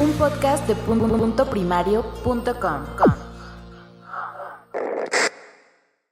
un 0.00 0.10
podcast 0.12 0.66
de 0.66 0.74
punto 0.74 1.50
primario.com. 1.50 2.82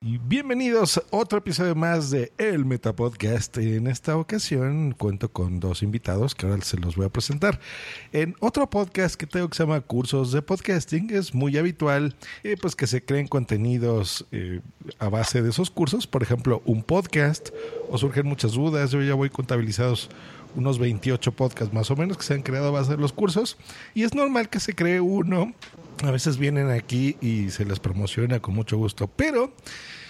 Y 0.02 0.16
bienvenidos 0.18 0.98
a 0.98 1.02
otro 1.10 1.38
episodio 1.38 1.74
más 1.74 2.10
de 2.10 2.32
El 2.38 2.64
Metapodcast. 2.64 3.58
En 3.58 3.86
esta 3.86 4.16
ocasión 4.16 4.92
cuento 4.92 5.30
con 5.30 5.60
dos 5.60 5.82
invitados 5.82 6.34
que 6.34 6.46
ahora 6.46 6.62
se 6.62 6.78
los 6.78 6.96
voy 6.96 7.06
a 7.06 7.10
presentar. 7.10 7.60
En 8.12 8.34
otro 8.40 8.68
podcast 8.68 9.14
que 9.16 9.26
tengo 9.26 9.48
que 9.48 9.56
se 9.56 9.62
llama 9.62 9.80
Cursos 9.80 10.32
de 10.32 10.42
Podcasting 10.42 11.10
es 11.10 11.34
muy 11.34 11.56
habitual 11.58 12.16
eh, 12.42 12.56
pues 12.60 12.74
que 12.74 12.86
se 12.86 13.04
creen 13.04 13.28
contenidos 13.28 14.26
eh, 14.32 14.60
a 14.98 15.08
base 15.08 15.42
de 15.42 15.50
esos 15.50 15.70
cursos. 15.70 16.06
Por 16.06 16.22
ejemplo, 16.22 16.62
un 16.64 16.82
podcast 16.82 17.50
o 17.90 17.98
surgen 17.98 18.26
muchas 18.26 18.52
dudas. 18.52 18.90
Yo 18.90 19.02
ya 19.02 19.14
voy 19.14 19.30
contabilizados 19.30 20.08
unos 20.56 20.78
28 20.78 21.32
podcasts 21.32 21.74
más 21.74 21.90
o 21.90 21.96
menos 21.96 22.16
que 22.16 22.24
se 22.24 22.34
han 22.34 22.42
creado 22.42 22.68
a 22.68 22.70
base 22.70 22.92
de 22.92 22.96
los 22.96 23.12
cursos 23.12 23.56
y 23.94 24.02
es 24.02 24.14
normal 24.14 24.48
que 24.48 24.60
se 24.60 24.74
cree 24.74 25.00
uno. 25.00 25.52
A 26.02 26.10
veces 26.10 26.38
vienen 26.38 26.70
aquí 26.70 27.16
y 27.20 27.50
se 27.50 27.64
les 27.64 27.78
promociona 27.78 28.40
con 28.40 28.54
mucho 28.54 28.78
gusto, 28.78 29.06
pero 29.06 29.52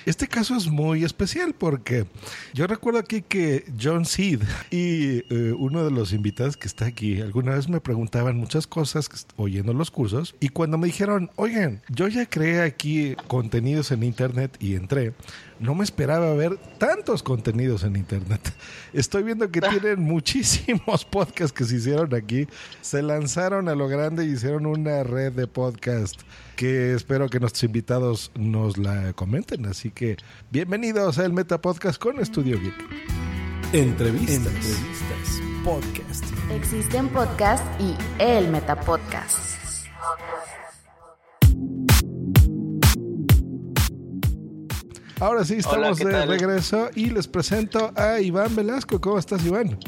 este 0.07 0.29
caso 0.29 0.57
es 0.57 0.69
muy 0.69 1.05
especial 1.05 1.55
porque 1.55 2.07
yo 2.55 2.67
recuerdo 2.67 3.01
aquí 3.01 3.23
que 3.23 3.65
John 3.81 4.07
Seed 4.07 4.41
y 4.71 5.25
eh, 5.29 5.55
uno 5.59 5.85
de 5.85 5.91
los 5.91 6.13
invitados 6.13 6.57
que 6.57 6.69
está 6.69 6.87
aquí 6.87 7.21
alguna 7.21 7.55
vez 7.55 7.69
me 7.69 7.81
preguntaban 7.81 8.37
muchas 8.37 8.67
cosas 8.67 9.09
oyendo 9.37 9.75
los 9.75 9.91
cursos 9.91 10.35
y 10.41 10.49
cuando 10.49 10.79
me 10.79 10.87
dijeron, 10.87 11.31
oigan, 11.37 11.83
yo 11.89 12.09
ya 12.09 12.25
creé 12.27 12.63
aquí 12.63 13.15
contenidos 13.27 13.91
en 13.91 14.03
internet 14.03 14.57
y 14.59 14.75
entré, 14.75 15.13
no 15.61 15.75
me 15.75 15.85
esperaba 15.85 16.35
ver 16.35 16.57
tantos 16.79 17.23
contenidos 17.23 17.85
en 17.85 17.97
internet. 17.97 18.41
Estoy 18.93 19.23
viendo 19.23 19.51
que 19.51 19.61
tienen 19.81 20.01
muchísimos 20.01 21.05
podcasts 21.05 21.53
que 21.53 21.65
se 21.65 21.77
hicieron 21.77 22.15
aquí. 22.15 22.49
Se 22.81 23.03
lanzaron 23.03 23.69
a 23.69 23.75
lo 23.75 23.87
grande 23.87 24.25
y 24.25 24.33
hicieron 24.33 24.67
una 24.67 25.05
red 25.05 25.33
de 25.33 25.47
podcast 25.47 26.21
que 26.57 26.95
espero 26.95 27.29
que 27.29 27.39
nuestros 27.39 27.63
invitados 27.65 28.33
nos 28.35 28.79
la 28.79 29.13
comenten. 29.13 29.67
Así 29.67 29.91
que 29.91 30.17
bienvenidos 30.51 31.19
al 31.19 31.33
Meta 31.33 31.61
Podcast 31.61 32.01
con 32.01 32.21
Estudio 32.21 32.59
Geek. 32.59 32.75
Entrevistas. 33.73 34.37
Entrevistas. 34.37 35.43
Podcast. 35.63 36.25
Existen 36.51 37.09
podcasts 37.09 37.69
y 37.79 37.95
el 38.19 38.49
Metapodcast. 38.49 39.51
Ahora 45.21 45.45
sí, 45.45 45.57
estamos 45.59 45.99
de 45.99 46.25
regreso 46.25 46.89
y 46.95 47.11
les 47.11 47.29
presento 47.29 47.93
a 47.95 48.21
Iván 48.21 48.57
Velasco. 48.57 49.01
¿Cómo 49.03 49.19
estás, 49.19 49.45
Iván? 49.45 49.79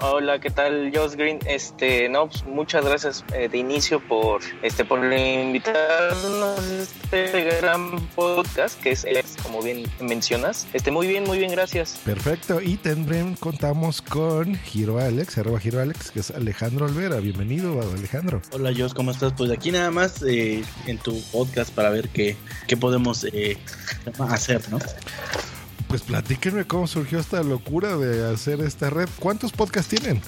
Hola, 0.00 0.38
¿qué 0.38 0.50
tal, 0.50 0.92
Josh 0.94 1.14
Green? 1.16 1.40
Este, 1.44 2.08
no, 2.08 2.28
pues, 2.28 2.44
muchas 2.46 2.84
gracias 2.84 3.24
eh, 3.34 3.48
de 3.48 3.58
inicio 3.58 3.98
por 3.98 4.40
este 4.62 4.84
por 4.84 5.00
invitarnos 5.12 6.58
a 6.60 6.82
este 6.82 7.58
gran 7.60 7.98
podcast 8.14 8.80
que 8.80 8.92
es 8.92 9.04
como 9.42 9.60
bien 9.60 9.90
mencionas. 10.00 10.68
Este, 10.72 10.92
muy 10.92 11.08
bien, 11.08 11.24
muy 11.24 11.38
bien, 11.38 11.50
gracias. 11.50 12.00
Perfecto. 12.04 12.60
Y 12.62 12.76
también 12.76 13.34
contamos 13.34 14.00
con 14.00 14.54
Giro 14.54 15.00
Alex, 15.00 15.36
arroba 15.36 15.58
Giro 15.58 15.80
Alex, 15.80 16.12
que 16.12 16.20
es 16.20 16.30
Alejandro 16.30 16.86
Olvera. 16.86 17.16
Bienvenido, 17.18 17.80
Alejandro. 17.92 18.40
Hola, 18.52 18.70
Josh, 18.76 18.92
¿cómo 18.92 19.10
estás? 19.10 19.32
Pues 19.36 19.50
aquí 19.50 19.72
nada 19.72 19.90
más 19.90 20.22
eh, 20.22 20.62
en 20.86 20.98
tu 20.98 21.20
podcast 21.32 21.74
para 21.74 21.90
ver 21.90 22.08
qué, 22.10 22.36
qué 22.68 22.76
podemos 22.76 23.24
eh, 23.24 23.58
hacer, 24.20 24.62
¿no? 24.70 24.78
Pues 25.88 26.02
platíquenme 26.02 26.66
cómo 26.66 26.86
surgió 26.86 27.18
esta 27.18 27.42
locura 27.42 27.96
de 27.96 28.30
hacer 28.30 28.60
esta 28.60 28.90
red. 28.90 29.08
¿Cuántos 29.18 29.52
podcasts 29.52 29.88
tienen? 29.88 30.20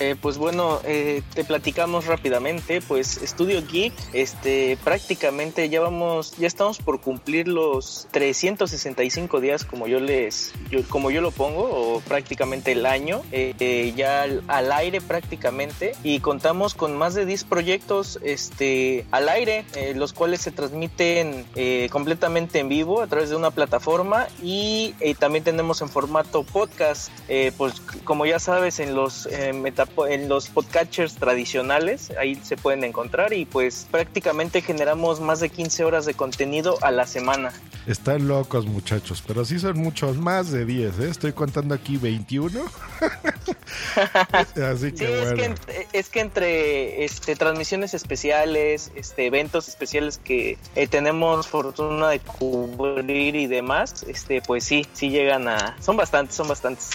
Eh, 0.00 0.16
pues 0.20 0.38
bueno, 0.38 0.80
eh, 0.84 1.22
te 1.34 1.44
platicamos 1.44 2.06
rápidamente. 2.06 2.80
Pues 2.80 3.18
Estudio 3.18 3.62
Geek, 3.66 3.92
este, 4.14 4.78
prácticamente 4.82 5.68
ya 5.68 5.82
vamos, 5.82 6.36
ya 6.38 6.46
estamos 6.46 6.78
por 6.78 7.02
cumplir 7.02 7.46
los 7.46 8.08
365 8.10 9.40
días, 9.40 9.64
como 9.64 9.86
yo 9.86 10.00
les, 10.00 10.54
como 10.88 11.10
yo 11.10 11.20
lo 11.20 11.30
pongo, 11.32 11.64
o 11.64 12.00
prácticamente 12.00 12.72
el 12.72 12.86
año, 12.86 13.22
eh, 13.30 13.92
ya 13.94 14.22
al, 14.22 14.72
aire 14.72 15.02
prácticamente, 15.02 15.92
y 16.02 16.20
contamos 16.20 16.74
con 16.74 16.96
más 16.96 17.14
de 17.14 17.26
10 17.26 17.44
proyectos, 17.44 18.18
este, 18.22 19.04
al 19.10 19.28
aire, 19.28 19.66
los 19.94 20.14
cuales 20.14 20.40
se 20.40 20.50
transmiten 20.50 21.44
completamente 21.90 22.60
en 22.60 22.68
vivo 22.68 23.02
a 23.02 23.06
través 23.06 23.28
de 23.30 23.36
una 23.36 23.50
plataforma 23.50 24.28
y 24.42 24.94
también 25.18 25.44
tenemos 25.44 25.82
en 25.82 25.88
formato 25.88 26.44
podcast, 26.44 27.10
pues 27.58 27.80
como 28.04 28.24
ya 28.26 28.38
sabes 28.38 28.78
en 28.78 28.94
los 28.94 29.28
meta 29.54 29.86
en 30.08 30.28
los 30.28 30.48
podcatchers 30.48 31.14
tradicionales, 31.16 32.10
ahí 32.18 32.34
se 32.36 32.56
pueden 32.56 32.84
encontrar 32.84 33.32
y 33.32 33.44
pues 33.44 33.86
prácticamente 33.90 34.62
generamos 34.62 35.20
más 35.20 35.40
de 35.40 35.48
15 35.48 35.84
horas 35.84 36.06
de 36.06 36.14
contenido 36.14 36.78
a 36.82 36.90
la 36.90 37.06
semana. 37.06 37.52
Están 37.86 38.28
locos 38.28 38.66
muchachos, 38.66 39.22
pero 39.26 39.44
sí 39.44 39.58
son 39.58 39.78
muchos 39.78 40.16
más 40.16 40.50
de 40.50 40.64
10, 40.64 40.98
¿eh? 41.00 41.08
estoy 41.08 41.32
contando 41.32 41.74
aquí 41.74 41.96
21. 41.96 42.60
Así 44.62 44.92
que 44.92 45.08
bueno. 45.08 45.54
es, 45.92 46.08
que, 46.10 46.20
entre 46.20 47.04
este, 47.04 47.36
transmisiones 47.36 47.94
especiales, 47.94 48.92
este, 48.94 49.26
eventos 49.26 49.68
especiales 49.68 50.18
que 50.18 50.58
eh, 50.76 50.86
tenemos 50.88 51.48
fortuna 51.48 52.10
de 52.10 52.20
cubrir 52.20 53.34
y 53.36 53.46
demás, 53.46 54.04
este, 54.06 54.42
pues 54.42 54.64
sí, 54.64 54.86
sí 54.92 55.08
llegan 55.08 55.48
a... 55.48 55.76
Son 55.80 55.96
bastantes, 55.96 56.36
son 56.36 56.48
bastantes. 56.48 56.90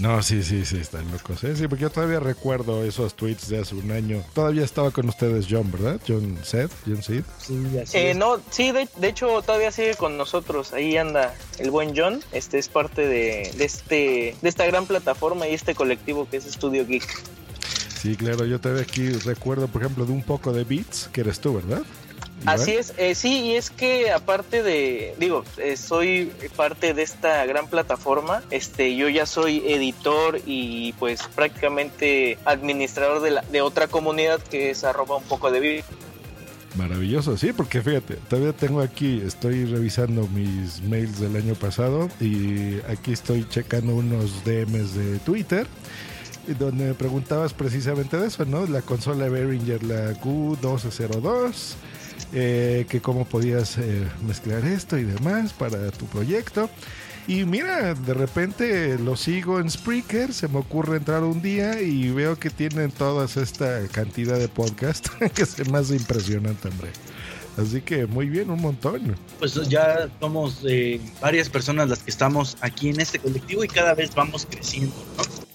No, 0.00 0.22
sí, 0.22 0.42
sí, 0.42 0.64
sí, 0.64 0.76
están 0.78 1.10
locos. 1.10 1.42
¿eh? 1.44 1.56
Sí, 1.56 1.68
porque 1.68 1.82
yo 1.82 1.90
todavía 1.90 2.20
recuerdo 2.20 2.84
esos 2.84 3.14
tweets 3.14 3.48
de 3.48 3.60
hace 3.60 3.74
un 3.74 3.90
año. 3.90 4.22
Todavía 4.34 4.62
estaba 4.62 4.90
con 4.90 5.08
ustedes 5.08 5.46
John, 5.48 5.70
¿verdad? 5.72 6.00
John 6.06 6.38
Seth, 6.42 6.70
John 6.86 7.02
Sid. 7.02 7.22
Sí, 7.38 7.78
así 7.82 7.98
eh, 7.98 8.14
No, 8.14 8.38
sí, 8.50 8.72
de, 8.72 8.88
hecho 9.02 9.40
todavía 9.42 9.72
sigue 9.72 9.94
con 9.94 10.18
nosotros. 10.18 10.72
Ahí 10.74 10.96
anda 10.96 11.34
el 11.58 11.70
buen 11.70 11.94
John. 11.96 12.20
Este 12.32 12.58
es 12.58 12.68
parte 12.68 13.06
de, 13.06 13.50
de, 13.56 13.64
este, 13.64 14.36
de 14.40 14.48
esta 14.48 14.66
gran 14.66 14.86
plataforma 14.86 15.48
y 15.48 15.54
este 15.54 15.74
colectivo 15.74 16.28
que 16.28 16.36
es 16.38 16.44
Studio 16.44 16.86
Geek. 16.86 17.06
Sí, 17.98 18.16
claro, 18.16 18.44
yo 18.44 18.60
todavía 18.60 18.82
aquí 18.82 19.08
recuerdo, 19.10 19.66
por 19.68 19.82
ejemplo, 19.82 20.04
de 20.04 20.12
un 20.12 20.22
poco 20.22 20.52
de 20.52 20.64
Beats, 20.64 21.08
que 21.12 21.22
eres 21.22 21.40
tú, 21.40 21.54
¿verdad? 21.54 21.82
Así 22.46 22.72
es, 22.72 22.94
eh, 22.96 23.14
sí, 23.14 23.40
y 23.40 23.56
es 23.56 23.70
que 23.70 24.10
aparte 24.10 24.62
de, 24.62 25.14
digo, 25.18 25.44
eh, 25.58 25.76
soy 25.76 26.32
parte 26.54 26.94
de 26.94 27.02
esta 27.02 27.44
gran 27.46 27.68
plataforma, 27.68 28.42
este, 28.50 28.96
yo 28.96 29.08
ya 29.08 29.26
soy 29.26 29.62
editor 29.66 30.40
y 30.46 30.92
pues 30.94 31.22
prácticamente 31.34 32.38
administrador 32.44 33.20
de, 33.20 33.32
la, 33.32 33.42
de 33.42 33.60
otra 33.62 33.88
comunidad 33.88 34.40
que 34.40 34.70
es 34.70 34.84
arroba 34.84 35.16
un 35.16 35.24
poco 35.24 35.50
de 35.50 35.60
vida. 35.60 35.84
Maravilloso, 36.76 37.36
sí, 37.38 37.52
porque 37.52 37.80
fíjate, 37.80 38.16
todavía 38.28 38.52
tengo 38.52 38.80
aquí, 38.80 39.22
estoy 39.24 39.64
revisando 39.64 40.28
mis 40.28 40.82
mails 40.82 41.18
del 41.18 41.36
año 41.36 41.54
pasado 41.54 42.08
y 42.20 42.78
aquí 42.88 43.12
estoy 43.12 43.48
checando 43.48 43.94
unos 43.94 44.44
DMs 44.44 44.94
de 44.94 45.18
Twitter 45.20 45.66
donde 46.54 46.86
me 46.86 46.94
preguntabas 46.94 47.52
precisamente 47.52 48.16
de 48.16 48.28
eso, 48.28 48.44
¿no? 48.44 48.66
La 48.66 48.82
consola 48.82 49.28
Behringer, 49.28 49.82
la 49.82 50.12
Q1202, 50.20 51.74
eh, 52.32 52.86
que 52.88 53.00
cómo 53.00 53.24
podías 53.24 53.78
eh, 53.78 54.06
mezclar 54.26 54.64
esto 54.64 54.98
y 54.98 55.04
demás 55.04 55.52
para 55.52 55.90
tu 55.90 56.06
proyecto. 56.06 56.68
Y 57.28 57.44
mira, 57.44 57.94
de 57.94 58.14
repente 58.14 58.98
lo 58.98 59.16
sigo 59.16 59.58
en 59.58 59.68
Spreaker, 59.68 60.32
se 60.32 60.46
me 60.46 60.58
ocurre 60.58 60.98
entrar 60.98 61.24
un 61.24 61.42
día 61.42 61.80
y 61.80 62.10
veo 62.10 62.38
que 62.38 62.50
tienen 62.50 62.92
toda 62.92 63.24
esta 63.24 63.86
cantidad 63.88 64.38
de 64.38 64.48
podcast 64.48 65.08
que 65.34 65.44
se 65.44 65.62
hace 65.62 65.96
impresionante, 65.96 66.68
hombre. 66.68 66.90
Así 67.56 67.80
que 67.80 68.06
muy 68.06 68.28
bien, 68.28 68.50
un 68.50 68.60
montón. 68.60 69.16
Pues 69.38 69.54
ya 69.68 70.08
somos 70.20 70.60
eh, 70.68 71.00
varias 71.20 71.48
personas 71.48 71.88
las 71.88 72.02
que 72.02 72.10
estamos 72.10 72.56
aquí 72.60 72.90
en 72.90 73.00
este 73.00 73.18
colectivo 73.18 73.64
y 73.64 73.68
cada 73.68 73.94
vez 73.94 74.14
vamos 74.14 74.46
creciendo, 74.48 74.94
¿no? 75.16 75.45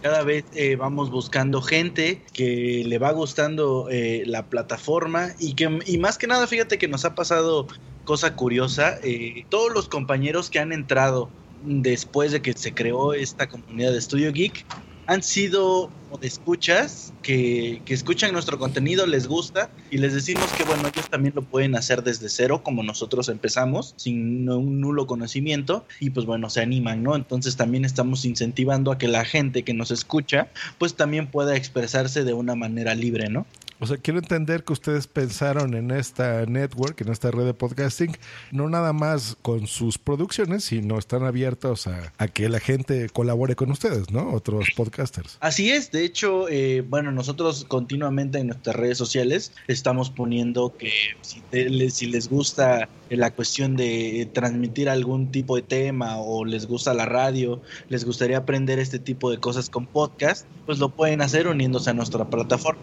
Cada 0.00 0.22
vez 0.22 0.44
eh, 0.52 0.76
vamos 0.76 1.10
buscando 1.10 1.62
gente 1.62 2.22
que 2.32 2.82
le 2.86 2.98
va 2.98 3.12
gustando 3.12 3.88
eh, 3.90 4.24
la 4.26 4.46
plataforma 4.46 5.34
y 5.38 5.54
que 5.54 5.78
y 5.86 5.98
más 5.98 6.18
que 6.18 6.26
nada 6.26 6.46
fíjate 6.46 6.78
que 6.78 6.88
nos 6.88 7.04
ha 7.04 7.14
pasado 7.14 7.66
cosa 8.04 8.34
curiosa 8.34 8.98
eh, 9.02 9.44
todos 9.48 9.72
los 9.72 9.88
compañeros 9.88 10.50
que 10.50 10.58
han 10.58 10.72
entrado 10.72 11.30
después 11.62 12.32
de 12.32 12.42
que 12.42 12.52
se 12.54 12.74
creó 12.74 13.12
esta 13.12 13.48
comunidad 13.48 13.92
de 13.92 14.00
Studio 14.00 14.32
Geek 14.32 14.66
han 15.06 15.22
sido 15.22 15.90
de 16.18 16.26
escuchas 16.26 17.12
que, 17.22 17.82
que, 17.84 17.94
escuchan 17.94 18.32
nuestro 18.32 18.58
contenido, 18.58 19.06
les 19.06 19.26
gusta 19.26 19.70
y 19.90 19.98
les 19.98 20.14
decimos 20.14 20.52
que 20.52 20.64
bueno, 20.64 20.88
ellos 20.88 21.08
también 21.08 21.34
lo 21.34 21.42
pueden 21.42 21.74
hacer 21.76 22.02
desde 22.02 22.28
cero 22.28 22.62
como 22.62 22.82
nosotros 22.82 23.28
empezamos, 23.28 23.94
sin 23.96 24.48
un 24.48 24.80
nulo 24.80 25.06
conocimiento 25.06 25.84
y 25.98 26.10
pues 26.10 26.26
bueno, 26.26 26.50
se 26.50 26.60
animan, 26.60 27.02
¿no? 27.02 27.16
Entonces 27.16 27.56
también 27.56 27.84
estamos 27.84 28.24
incentivando 28.24 28.92
a 28.92 28.98
que 28.98 29.08
la 29.08 29.24
gente 29.24 29.62
que 29.62 29.74
nos 29.74 29.90
escucha 29.90 30.48
pues 30.78 30.94
también 30.94 31.26
pueda 31.26 31.56
expresarse 31.56 32.24
de 32.24 32.32
una 32.32 32.54
manera 32.54 32.94
libre, 32.94 33.28
¿no? 33.28 33.46
O 33.82 33.86
sea, 33.86 33.96
quiero 33.96 34.18
entender 34.18 34.62
que 34.62 34.74
ustedes 34.74 35.06
pensaron 35.06 35.72
en 35.72 35.90
esta 35.90 36.44
network, 36.44 37.00
en 37.00 37.08
esta 37.08 37.30
red 37.30 37.46
de 37.46 37.54
podcasting, 37.54 38.14
no 38.52 38.68
nada 38.68 38.92
más 38.92 39.38
con 39.40 39.66
sus 39.66 39.96
producciones, 39.96 40.64
sino 40.64 40.98
están 40.98 41.24
abiertos 41.24 41.86
a, 41.86 42.12
a 42.18 42.28
que 42.28 42.50
la 42.50 42.60
gente 42.60 43.08
colabore 43.08 43.56
con 43.56 43.70
ustedes, 43.70 44.10
¿no? 44.10 44.34
Otros 44.34 44.68
podcasters. 44.76 45.38
Así 45.40 45.70
es, 45.70 45.90
de 45.92 45.99
hecho, 46.04 46.48
eh, 46.48 46.82
bueno, 46.86 47.12
nosotros 47.12 47.64
continuamente 47.66 48.38
en 48.38 48.48
nuestras 48.48 48.76
redes 48.76 48.98
sociales 48.98 49.52
estamos 49.68 50.10
poniendo 50.10 50.76
que 50.76 50.90
si, 51.20 51.40
te, 51.40 51.90
si 51.90 52.06
les 52.06 52.28
gusta 52.28 52.88
la 53.08 53.30
cuestión 53.32 53.76
de 53.76 54.28
transmitir 54.32 54.88
algún 54.88 55.30
tipo 55.30 55.56
de 55.56 55.62
tema 55.62 56.18
o 56.18 56.44
les 56.44 56.66
gusta 56.66 56.94
la 56.94 57.06
radio, 57.06 57.60
les 57.88 58.04
gustaría 58.04 58.38
aprender 58.38 58.78
este 58.78 58.98
tipo 58.98 59.30
de 59.30 59.38
cosas 59.38 59.70
con 59.70 59.86
podcast, 59.86 60.46
pues 60.66 60.78
lo 60.78 60.90
pueden 60.90 61.22
hacer 61.22 61.48
uniéndose 61.48 61.90
a 61.90 61.94
nuestra 61.94 62.24
plataforma. 62.28 62.80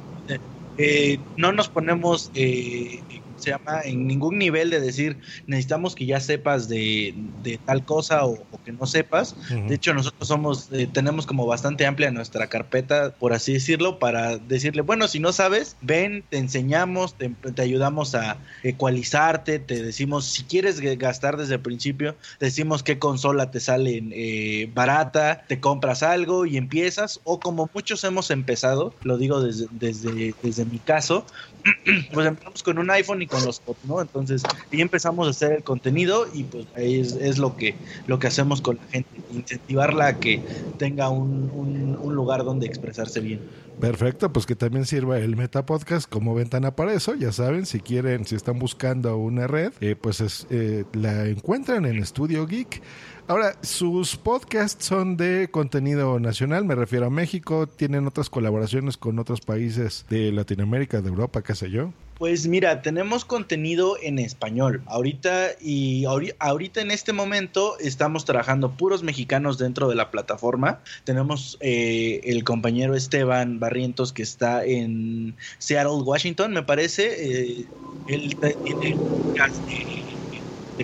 Eh, 0.77 1.17
no 1.37 1.51
nos 1.51 1.69
ponemos, 1.69 2.29
eh, 2.35 3.01
se 3.37 3.51
llama, 3.51 3.81
en 3.83 4.07
ningún 4.07 4.37
nivel 4.37 4.69
de 4.69 4.79
decir 4.79 5.17
necesitamos 5.45 5.95
que 5.95 6.05
ya 6.05 6.19
sepas 6.19 6.67
de, 6.67 7.13
de 7.43 7.57
tal 7.57 7.85
cosa 7.85 8.25
o, 8.25 8.33
o, 8.51 8.63
que 8.63 8.71
no 8.71 8.85
sepas. 8.85 9.33
Uh 9.33 9.53
-huh. 9.53 9.67
De 9.67 9.75
hecho, 9.75 9.93
nosotros 9.93 10.27
somos, 10.27 10.69
eh, 10.71 10.87
tenemos 10.91 11.25
como 11.25 11.45
bastante 11.45 11.85
amplia 11.85 12.11
nuestra 12.11 12.47
carpeta, 12.47 13.11
por 13.11 13.33
así 13.33 13.53
decirlo, 13.53 13.99
para 13.99 14.37
decirle, 14.37 14.81
bueno, 14.81 15.07
si 15.07 15.19
no 15.19 15.31
sabes, 15.33 15.77
ven, 15.81 16.23
te 16.29 16.37
enseñamos, 16.37 17.15
te, 17.15 17.29
te 17.29 17.61
ayudamos 17.61 18.15
a 18.15 18.37
ecualizarte, 18.63 19.59
te 19.59 19.83
decimos, 19.83 20.25
si 20.25 20.43
quieres 20.43 20.79
gastar 20.79 21.37
desde 21.37 21.55
el 21.55 21.61
principio, 21.61 22.15
te 22.39 22.45
decimos 22.45 22.83
qué 22.83 22.99
consola 22.99 23.51
te 23.51 23.59
sale 23.59 24.03
eh, 24.11 24.69
barata, 24.73 25.43
te 25.47 25.59
compras 25.59 26.03
algo 26.03 26.45
y 26.45 26.57
empiezas, 26.57 27.19
o 27.23 27.39
como 27.39 27.69
muchos 27.73 28.03
hemos 28.03 28.31
empezado, 28.31 28.93
lo 29.03 29.17
digo 29.17 29.41
desde, 29.41 29.67
desde, 29.71 30.33
desde 30.41 30.65
mi 30.65 30.79
caso, 30.79 31.25
pues 32.13 32.27
empezamos 32.27 32.63
con 32.63 32.77
un 32.77 32.89
iPhone 32.91 33.21
y 33.21 33.26
con 33.27 33.43
los 33.45 33.61
¿no? 33.83 34.01
Entonces, 34.01 34.43
y 34.71 34.81
empezamos 34.81 35.27
a 35.27 35.31
hacer 35.31 35.51
el 35.51 35.63
contenido 35.63 36.27
y 36.33 36.43
pues 36.43 36.65
ahí 36.75 36.99
es, 36.99 37.13
es, 37.13 37.37
lo 37.37 37.55
que 37.55 37.75
lo 38.07 38.19
que 38.19 38.27
hacemos 38.27 38.61
con 38.61 38.77
la 38.77 38.83
gente, 38.91 39.09
incentivarla 39.33 40.07
a 40.07 40.19
que 40.19 40.41
tenga 40.77 41.09
un, 41.09 41.51
un, 41.53 42.15
lugar 42.15 42.43
donde 42.43 42.65
expresarse 42.65 43.19
bien. 43.19 43.41
Perfecto, 43.79 44.33
pues 44.33 44.47
que 44.47 44.55
también 44.55 44.85
sirva 44.85 45.19
el 45.19 45.35
Meta 45.35 45.65
Podcast 45.65 46.09
como 46.09 46.33
ventana 46.33 46.75
para 46.75 46.93
eso. 46.93 47.13
Ya 47.13 47.31
saben, 47.31 47.67
si 47.67 47.79
quieren, 47.79 48.25
si 48.25 48.35
están 48.35 48.57
buscando 48.57 49.17
una 49.17 49.45
red, 49.45 49.71
eh, 49.81 49.95
pues 49.95 50.19
es, 50.19 50.47
eh, 50.49 50.83
la 50.93 51.25
encuentran 51.25 51.85
en 51.85 52.03
Studio 52.03 52.47
Geek. 52.47 52.81
Ahora, 53.29 53.57
sus 53.61 54.15
podcasts 54.15 54.85
son 54.85 55.17
de 55.17 55.49
contenido 55.51 56.17
nacional, 56.17 56.63
me 56.63 56.75
refiero 56.75 57.07
a 57.07 57.09
México, 57.09 57.67
tienen 57.67 58.07
otras 58.07 58.29
colaboraciones 58.29 58.95
con 58.95 59.19
otros 59.19 59.41
países 59.41 60.05
de 60.09 60.31
Latinoamérica, 60.31 61.01
de 61.01 61.09
Europa, 61.09 61.43
qué 61.43 61.53
sé 61.53 61.69
yo. 61.69 61.91
Pues 62.17 62.47
mira, 62.47 62.81
tenemos 62.81 63.25
contenido 63.25 63.97
en 64.01 64.17
español. 64.17 64.81
Ahorita 64.85 65.49
y 65.61 66.05
ahorita 66.05 66.79
en 66.79 66.89
este 66.89 67.11
momento 67.11 67.77
estamos 67.79 68.23
trabajando 68.23 68.71
puros 68.71 69.03
mexicanos 69.03 69.57
dentro 69.57 69.89
de 69.89 69.95
la 69.95 70.09
plataforma. 70.09 70.79
Tenemos 71.03 71.57
eh, 71.59 72.21
el 72.23 72.45
compañero 72.45 72.95
Esteban 72.95 73.59
Barrientos 73.59 74.13
que 74.13 74.23
está 74.23 74.63
en 74.63 75.35
Seattle, 75.57 76.01
Washington, 76.03 76.53
me 76.53 76.63
parece. 76.63 77.59
Eh, 77.59 77.65
él 78.07 78.37
tiene 78.63 78.95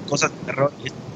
cosas 0.08 0.30
de 0.32 0.38
terror 0.46 0.74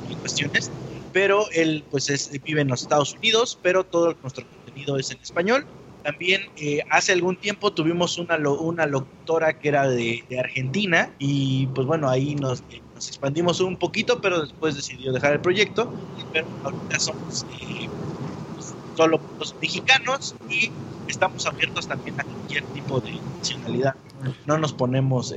y 0.10 0.16
cuestiones. 0.16 0.72
Pero 1.18 1.50
él 1.52 1.84
pues 1.90 2.12
es, 2.12 2.30
vive 2.44 2.62
en 2.62 2.68
los 2.68 2.84
Estados 2.84 3.16
Unidos, 3.16 3.58
pero 3.64 3.84
todo 3.84 4.16
nuestro 4.22 4.46
contenido 4.46 5.00
es 5.00 5.10
en 5.10 5.18
español 5.20 5.66
también 6.04 6.44
eh, 6.56 6.84
hace 6.90 7.12
algún 7.12 7.36
tiempo 7.36 7.74
tuvimos 7.74 8.20
una, 8.20 8.38
una 8.38 8.86
locutora 8.86 9.60
que 9.60 9.68
era 9.68 9.90
de, 9.90 10.24
de, 10.30 10.40
Argentina 10.40 11.12
y 11.20 11.66
pues 11.68 11.88
bueno, 11.88 12.08
ahí 12.08 12.36
nos, 12.36 12.62
eh, 12.70 12.82
nos, 12.96 13.08
expandimos 13.08 13.60
un 13.62 13.78
poquito, 13.78 14.22
pero 14.22 14.42
después 14.42 14.76
decidió 14.76 15.12
dejar 15.12 15.34
el 15.34 15.42
proyecto. 15.42 15.92
Pero 16.32 16.48
ahorita 16.64 17.00
somos 17.00 17.46
eh, 17.60 17.90
solo 18.96 19.20
los 19.40 19.56
mexicanos 19.60 20.36
y 20.50 20.72
estamos 21.10 21.46
abiertos 21.48 21.88
también 21.88 22.18
a 22.22 22.24
cualquier 22.24 22.64
tipo 22.68 23.02
de 23.02 23.20
nacionalidad. 23.40 23.96
No 24.46 24.58
nos 24.60 24.72
ponemos 24.74 25.34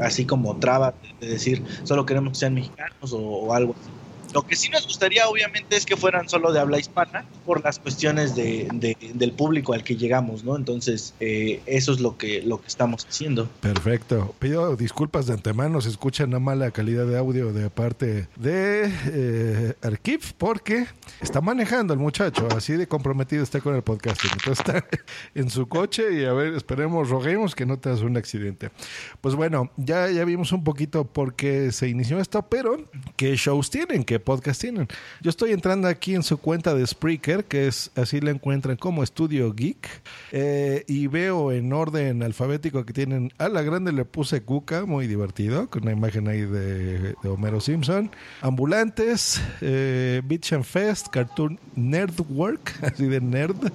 así 0.00 0.24
como 0.24 0.56
traba 0.56 0.94
de 1.20 1.26
decir 1.26 1.62
solo 1.82 2.06
queremos 2.06 2.32
que 2.32 2.38
sean 2.38 2.54
mexicanos 2.54 3.12
o, 3.12 3.18
o 3.18 3.52
algo 3.52 3.74
así. 3.78 3.90
Lo 4.34 4.42
que 4.42 4.56
sí 4.56 4.68
nos 4.68 4.84
gustaría, 4.84 5.28
obviamente, 5.28 5.76
es 5.76 5.86
que 5.86 5.96
fueran 5.96 6.28
solo 6.28 6.52
de 6.52 6.58
habla 6.58 6.80
hispana 6.80 7.24
por 7.46 7.62
las 7.62 7.78
cuestiones 7.78 8.34
de, 8.34 8.68
de, 8.74 8.96
del 9.14 9.30
público 9.30 9.74
al 9.74 9.84
que 9.84 9.94
llegamos, 9.94 10.42
¿no? 10.42 10.56
Entonces, 10.56 11.14
eh, 11.20 11.62
eso 11.66 11.92
es 11.92 12.00
lo 12.00 12.18
que, 12.18 12.42
lo 12.42 12.60
que 12.60 12.66
estamos 12.66 13.06
haciendo. 13.08 13.48
Perfecto. 13.60 14.34
Pido 14.40 14.74
disculpas 14.74 15.28
de 15.28 15.34
antemano, 15.34 15.80
se 15.80 15.88
escucha 15.88 16.24
una 16.24 16.40
mala 16.40 16.72
calidad 16.72 17.06
de 17.06 17.16
audio 17.16 17.52
de 17.52 17.70
parte 17.70 18.26
de 18.34 18.92
eh, 19.06 19.74
Arquiv, 19.82 20.34
porque 20.36 20.86
está 21.20 21.40
manejando 21.40 21.94
el 21.94 22.00
muchacho, 22.00 22.48
así 22.56 22.72
de 22.72 22.88
comprometido 22.88 23.44
está 23.44 23.60
con 23.60 23.76
el 23.76 23.82
podcasting. 23.82 24.32
Entonces 24.32 24.66
está 24.66 24.84
en 25.36 25.48
su 25.48 25.68
coche 25.68 26.12
y 26.12 26.24
a 26.24 26.32
ver, 26.32 26.54
esperemos, 26.54 27.08
roguemos 27.08 27.54
que 27.54 27.66
no 27.66 27.78
te 27.78 27.88
hagas 27.88 28.02
un 28.02 28.16
accidente. 28.16 28.72
Pues 29.20 29.36
bueno, 29.36 29.70
ya, 29.76 30.10
ya 30.10 30.24
vimos 30.24 30.50
un 30.50 30.64
poquito 30.64 31.04
por 31.04 31.34
qué 31.36 31.70
se 31.70 31.88
inició 31.88 32.18
esto, 32.18 32.42
pero 32.48 32.84
¿qué 33.14 33.36
shows 33.36 33.70
tienen? 33.70 34.02
¿Qué 34.02 34.23
podcast 34.24 34.60
tienen. 34.60 34.88
Yo 35.20 35.30
estoy 35.30 35.52
entrando 35.52 35.88
aquí 35.88 36.14
en 36.14 36.22
su 36.22 36.38
cuenta 36.38 36.74
de 36.74 36.86
Spreaker, 36.86 37.44
que 37.44 37.66
es 37.66 37.90
así 37.94 38.20
la 38.20 38.30
encuentran 38.30 38.76
como 38.76 39.02
Estudio 39.02 39.52
Geek, 39.52 39.88
eh, 40.32 40.84
y 40.88 41.06
veo 41.06 41.52
en 41.52 41.72
orden 41.72 42.22
alfabético 42.22 42.84
que 42.84 42.92
tienen 42.92 43.32
a 43.38 43.48
la 43.48 43.62
grande 43.62 43.92
le 43.92 44.04
puse 44.04 44.42
Cuca, 44.42 44.86
muy 44.86 45.06
divertido, 45.06 45.68
con 45.68 45.82
una 45.82 45.92
imagen 45.92 46.28
ahí 46.28 46.40
de, 46.40 47.14
Homero 47.24 47.60
Simpson, 47.60 48.10
Ambulantes, 48.40 49.40
eh, 49.60 50.22
Beach 50.24 50.52
and 50.52 50.64
Fest, 50.64 51.08
Cartoon 51.08 51.58
Nerdwork, 51.76 52.72
así 52.82 53.06
de 53.06 53.20
nerd. 53.20 53.70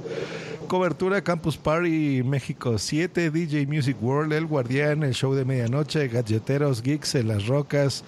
Cobertura 0.69 1.23
Campus 1.23 1.57
Party 1.57 2.21
México 2.23 2.77
7, 2.77 3.31
DJ 3.31 3.65
Music 3.65 3.97
World, 3.99 4.31
El 4.33 4.45
Guardián, 4.45 5.01
el 5.01 5.15
show 5.15 5.33
de 5.33 5.43
medianoche, 5.43 6.07
Gadgeteros, 6.09 6.83
Geeks 6.83 7.15
en 7.15 7.27
las 7.27 7.47
Rocas, 7.47 8.03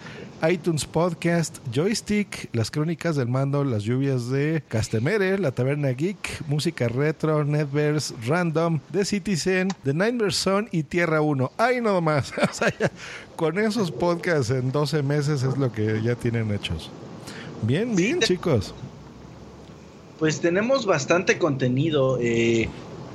iTunes 0.50 0.86
Podcast, 0.86 1.58
Joystick, 1.72 2.50
Las 2.54 2.72
Crónicas 2.72 3.16
del 3.16 3.28
Mando, 3.28 3.64
Las 3.64 3.84
Lluvias 3.84 4.30
de 4.30 4.64
Castemere, 4.68 5.38
La 5.38 5.52
Taberna 5.52 5.90
Geek, 5.90 6.44
Música 6.48 6.88
Retro, 6.88 7.44
Netverse, 7.46 8.14
Random, 8.26 8.80
The 8.92 9.06
Citizen, 9.06 9.70
The 9.84 9.94
Nightmare 9.94 10.32
Zone 10.32 10.68
y 10.72 10.84
Tierra 10.84 11.22
1. 11.22 11.52
¡Ay, 11.58 11.82
no 11.82 12.02
más! 12.02 12.34
o 12.50 12.54
sea, 12.54 12.74
ya, 12.80 12.92
con 13.36 13.60
esos 13.60 13.92
podcasts 13.92 14.50
en 14.50 14.72
12 14.72 15.04
meses 15.04 15.44
es 15.44 15.58
lo 15.58 15.72
que 15.72 16.02
ya 16.02 16.16
tienen 16.16 16.52
hechos. 16.52 16.90
Bien, 17.62 17.96
bien, 17.96 18.20
chicos. 18.20 18.74
Pues 20.18 20.40
tenemos 20.42 20.86
bastante 20.86 21.38
contenido. 21.38 22.18
Eh, 22.20 22.68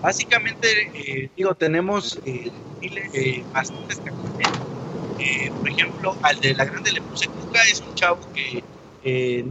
básicamente, 0.03 0.69
eh, 0.95 1.31
digo, 1.37 1.55
tenemos 1.55 2.21
eh, 2.25 2.51
eh 2.83 3.45
bastantes 3.53 4.01
eh, 5.19 5.51
por 5.59 5.71
ejemplo, 5.71 6.17
al 6.23 6.41
de 6.41 6.55
la 6.55 6.65
Grande 6.65 6.93
le 6.93 7.01
puse 7.03 7.29
Cuca, 7.29 7.61
es 7.71 7.83
un 7.83 7.95
chavo 7.95 8.21
que 8.33 8.65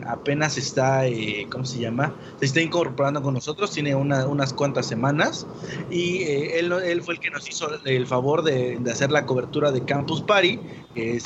apenas 0.06 0.58
está, 0.58 1.04
¿cómo 1.50 1.64
se 1.64 1.80
llama? 1.80 2.14
Se 2.40 2.46
está 2.46 2.60
incorporando 2.60 3.22
con 3.22 3.34
nosotros, 3.34 3.72
tiene 3.72 3.96
unas 3.96 4.54
cuantas 4.54 4.86
semanas 4.86 5.48
y 5.90 6.24
él, 6.24 6.74
él 6.74 7.02
fue 7.02 7.14
el 7.14 7.20
que 7.22 7.30
nos 7.30 7.50
hizo 7.50 7.70
el 7.86 8.06
favor 8.06 8.44
de, 8.44 8.78
hacer 8.92 9.12
la 9.12 9.26
cobertura 9.26 9.72
de 9.72 9.86
Campus 9.86 10.24
Party, 10.24 10.60
que 10.94 11.22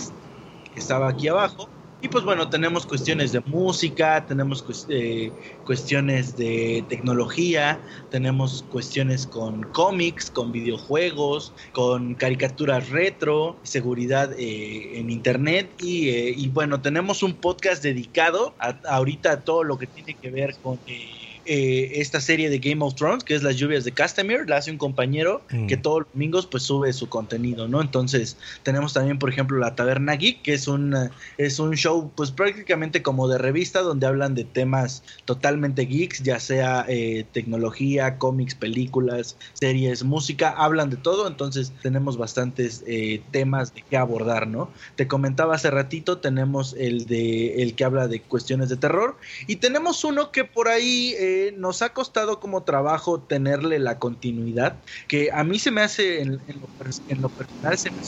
estaba 0.75 1.09
aquí 1.09 1.27
abajo. 1.27 1.78
Y 2.01 2.07
pues 2.07 2.23
bueno, 2.23 2.49
tenemos 2.49 2.85
cuestiones 2.85 3.33
de 3.33 3.41
música, 3.41 4.25
tenemos 4.25 4.63
eh, 4.87 5.33
cuestiones 5.65 6.37
de 6.37 6.85
tecnología, 6.87 7.83
tenemos 8.09 8.63
cuestiones 8.63 9.27
con 9.27 9.63
cómics, 9.63 10.31
con 10.31 10.53
videojuegos, 10.53 11.53
con 11.73 12.15
caricaturas 12.15 12.87
retro, 12.87 13.59
seguridad 13.63 14.31
eh, 14.39 14.97
en 14.97 15.09
internet. 15.09 15.73
Y, 15.77 16.07
eh, 16.07 16.33
y, 16.37 16.47
bueno, 16.47 16.81
tenemos 16.81 17.21
un 17.21 17.33
podcast 17.33 17.83
dedicado 17.83 18.55
a, 18.59 18.79
ahorita 18.87 19.33
a 19.33 19.43
todo 19.43 19.65
lo 19.65 19.77
que 19.77 19.87
tiene 19.87 20.15
que 20.15 20.31
ver 20.31 20.57
con 20.61 20.79
eh, 20.85 21.18
esta 21.49 22.21
serie 22.21 22.49
de 22.49 22.59
Game 22.59 22.83
of 22.83 22.95
Thrones, 22.95 23.23
que 23.23 23.35
es 23.35 23.43
Las 23.43 23.55
lluvias 23.55 23.83
de 23.83 23.91
Castamere, 23.91 24.45
la 24.45 24.57
hace 24.57 24.71
un 24.71 24.77
compañero 24.77 25.41
mm. 25.51 25.67
que 25.67 25.77
todos 25.77 25.99
los 26.01 26.13
domingos 26.13 26.45
pues 26.45 26.63
sube 26.63 26.91
su 26.93 27.09
contenido, 27.09 27.67
¿no? 27.67 27.81
Entonces 27.81 28.37
tenemos 28.63 28.93
también, 28.93 29.19
por 29.19 29.29
ejemplo, 29.29 29.57
La 29.57 29.75
Taberna 29.75 30.13
Geek, 30.13 30.41
que 30.41 30.53
es 30.53 30.67
un, 30.67 30.95
es 31.37 31.59
un 31.59 31.75
show 31.75 32.11
pues 32.15 32.31
prácticamente 32.31 33.01
como 33.01 33.27
de 33.27 33.37
revista 33.37 33.81
donde 33.81 34.07
hablan 34.07 34.35
de 34.35 34.43
temas 34.43 35.03
totalmente 35.25 35.85
geeks, 35.85 36.23
ya 36.23 36.39
sea 36.39 36.85
eh, 36.87 37.25
tecnología, 37.31 38.17
cómics, 38.17 38.55
películas, 38.55 39.37
series, 39.53 40.03
música, 40.03 40.49
hablan 40.49 40.89
de 40.89 40.97
todo, 40.97 41.27
entonces 41.27 41.73
tenemos 41.81 42.17
bastantes 42.17 42.83
eh, 42.87 43.21
temas 43.31 43.73
de 43.73 43.83
qué 43.89 43.97
abordar, 43.97 44.47
¿no? 44.47 44.69
Te 44.95 45.07
comentaba 45.07 45.55
hace 45.55 45.71
ratito, 45.71 46.19
tenemos 46.19 46.75
el 46.77 47.05
de 47.05 47.61
el 47.63 47.75
que 47.75 47.83
habla 47.83 48.07
de 48.07 48.21
cuestiones 48.21 48.69
de 48.69 48.77
terror 48.77 49.17
y 49.47 49.57
tenemos 49.57 50.03
uno 50.03 50.31
que 50.31 50.45
por 50.45 50.67
ahí 50.67 51.15
nos 51.55 51.81
ha 51.81 51.93
costado 51.93 52.39
como 52.39 52.63
trabajo 52.63 53.21
tenerle 53.21 53.79
la 53.79 53.99
continuidad, 53.99 54.81
que 55.07 55.31
a 55.31 55.43
mí 55.43 55.59
se 55.59 55.71
me 55.71 55.81
hace, 55.81 56.21
en, 56.21 56.31
lo, 56.31 57.29
personal, 57.29 57.77
se 57.77 57.91
me 57.91 58.01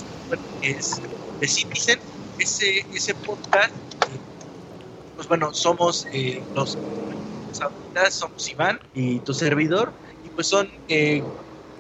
es 0.62 1.02
de 1.40 1.48
Citizen, 1.48 2.00
ese, 2.38 2.86
ese 2.94 3.14
podcast, 3.16 3.74
pues 5.16 5.28
bueno, 5.28 5.54
somos 5.54 6.08
eh, 6.14 6.44
los 6.54 6.78
somos 8.10 8.50
Iván 8.50 8.80
y 8.94 9.20
tu 9.20 9.34
servidor, 9.34 9.94
y 10.24 10.30
pues 10.30 10.48
son 10.48 10.70
eh, 10.88 11.24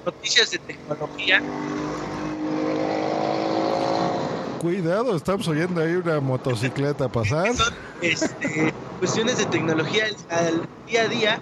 noticias 0.05 0.51
de 0.51 0.59
tecnología 0.59 1.41
Cuidado, 4.61 5.15
estamos 5.15 5.47
oyendo 5.47 5.81
ahí 5.81 5.93
una 5.95 6.19
motocicleta 6.19 7.09
pasar. 7.09 7.55
Son 7.55 7.73
este, 7.99 8.71
cuestiones 8.99 9.39
de 9.39 9.47
tecnología 9.47 10.05
al 10.29 10.67
día 10.85 11.01
a 11.01 11.07
día 11.07 11.41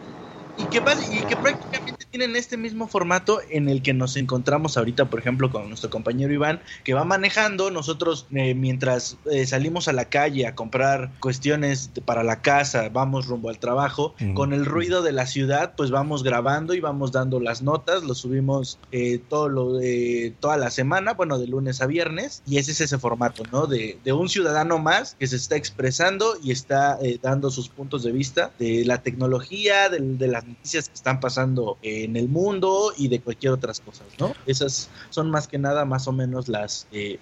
y 0.57 0.63
que, 0.63 0.77
y 0.77 1.25
que 1.25 1.35
prácticamente 1.35 1.98
tienen 2.11 2.35
este 2.35 2.57
mismo 2.57 2.87
formato 2.87 3.39
en 3.49 3.69
el 3.69 3.81
que 3.81 3.93
nos 3.93 4.17
encontramos 4.17 4.77
ahorita, 4.77 5.09
por 5.09 5.19
ejemplo, 5.19 5.51
con 5.51 5.67
nuestro 5.67 5.89
compañero 5.89 6.33
Iván, 6.33 6.59
que 6.83 6.93
va 6.93 7.03
manejando. 7.03 7.69
Nosotros, 7.69 8.25
eh, 8.31 8.55
mientras 8.55 9.17
eh, 9.31 9.45
salimos 9.45 9.87
a 9.87 9.93
la 9.93 10.05
calle 10.05 10.47
a 10.47 10.55
comprar 10.55 11.11
cuestiones 11.19 11.91
para 12.05 12.23
la 12.23 12.41
casa, 12.41 12.89
vamos 12.89 13.27
rumbo 13.27 13.49
al 13.49 13.59
trabajo, 13.59 14.15
con 14.33 14.53
el 14.53 14.65
ruido 14.65 15.03
de 15.03 15.11
la 15.11 15.27
ciudad, 15.27 15.73
pues 15.75 15.91
vamos 15.91 16.23
grabando 16.23 16.73
y 16.73 16.79
vamos 16.79 17.11
dando 17.11 17.39
las 17.39 17.61
notas. 17.61 18.03
Lo 18.03 18.15
subimos 18.15 18.79
eh, 18.91 19.19
todo 19.29 19.49
lo 19.49 19.73
de 19.73 20.33
toda 20.39 20.57
la 20.57 20.71
semana, 20.71 21.13
bueno, 21.13 21.37
de 21.37 21.47
lunes 21.47 21.81
a 21.81 21.85
viernes, 21.85 22.41
y 22.47 22.57
ese 22.57 22.71
es 22.71 22.81
ese 22.81 22.97
formato, 22.97 23.43
¿no? 23.51 23.67
De, 23.67 23.99
de 24.03 24.13
un 24.13 24.29
ciudadano 24.29 24.79
más 24.79 25.15
que 25.19 25.27
se 25.27 25.35
está 25.35 25.55
expresando 25.55 26.37
y 26.41 26.51
está 26.51 26.97
dando 27.21 27.51
sus 27.51 27.69
puntos 27.69 28.03
de 28.03 28.11
vista 28.11 28.51
de 28.57 28.83
la 28.85 29.01
tecnología, 29.01 29.89
de, 29.89 29.99
de 29.99 30.27
las 30.27 30.45
noticias 30.45 30.89
que 30.89 30.95
están 30.95 31.19
pasando 31.19 31.77
en 32.03 32.15
el 32.15 32.29
mundo 32.29 32.93
y 32.97 33.07
de 33.07 33.19
cualquier 33.19 33.53
otras 33.53 33.79
cosas, 33.79 34.07
¿no? 34.19 34.33
Esas 34.45 34.89
son 35.09 35.29
más 35.29 35.47
que 35.47 35.57
nada 35.57 35.85
más 35.85 36.07
o 36.07 36.11
menos 36.11 36.47
las, 36.47 36.87
eh, 36.91 37.19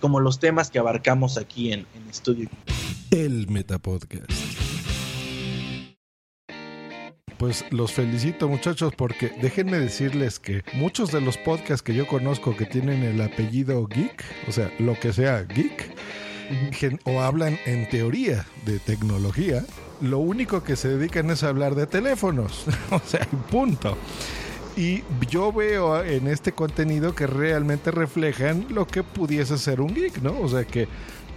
como 0.00 0.20
los 0.20 0.38
temas 0.38 0.70
que 0.70 0.78
abarcamos 0.78 1.38
aquí 1.38 1.72
en, 1.72 1.86
en 1.94 2.08
Estudio. 2.10 2.48
El 3.10 3.48
Metapodcast. 3.48 4.30
Pues 7.38 7.64
los 7.70 7.92
felicito 7.92 8.48
muchachos 8.48 8.94
porque 8.96 9.30
déjenme 9.42 9.78
decirles 9.78 10.38
que 10.38 10.62
muchos 10.72 11.12
de 11.12 11.20
los 11.20 11.36
podcasts 11.36 11.82
que 11.82 11.94
yo 11.94 12.06
conozco 12.06 12.56
que 12.56 12.64
tienen 12.64 13.02
el 13.02 13.20
apellido 13.20 13.86
geek, 13.86 14.24
o 14.48 14.52
sea, 14.52 14.72
lo 14.78 14.98
que 14.98 15.12
sea 15.12 15.42
geek, 15.42 15.94
o 17.04 17.20
hablan 17.20 17.58
en 17.66 17.88
teoría 17.90 18.46
de 18.64 18.78
tecnología, 18.78 19.64
lo 20.00 20.18
único 20.18 20.62
que 20.62 20.76
se 20.76 20.88
dedican 20.88 21.30
es 21.30 21.42
a 21.42 21.48
hablar 21.48 21.74
de 21.74 21.86
teléfonos. 21.86 22.66
o 22.90 23.00
sea, 23.04 23.26
punto. 23.50 23.96
Y 24.76 25.02
yo 25.30 25.52
veo 25.52 26.02
en 26.04 26.28
este 26.28 26.52
contenido 26.52 27.14
que 27.14 27.26
realmente 27.26 27.90
reflejan 27.90 28.66
lo 28.68 28.86
que 28.86 29.02
pudiese 29.02 29.56
ser 29.56 29.80
un 29.80 29.94
geek, 29.94 30.20
¿no? 30.20 30.38
O 30.38 30.48
sea 30.48 30.64
que 30.64 30.86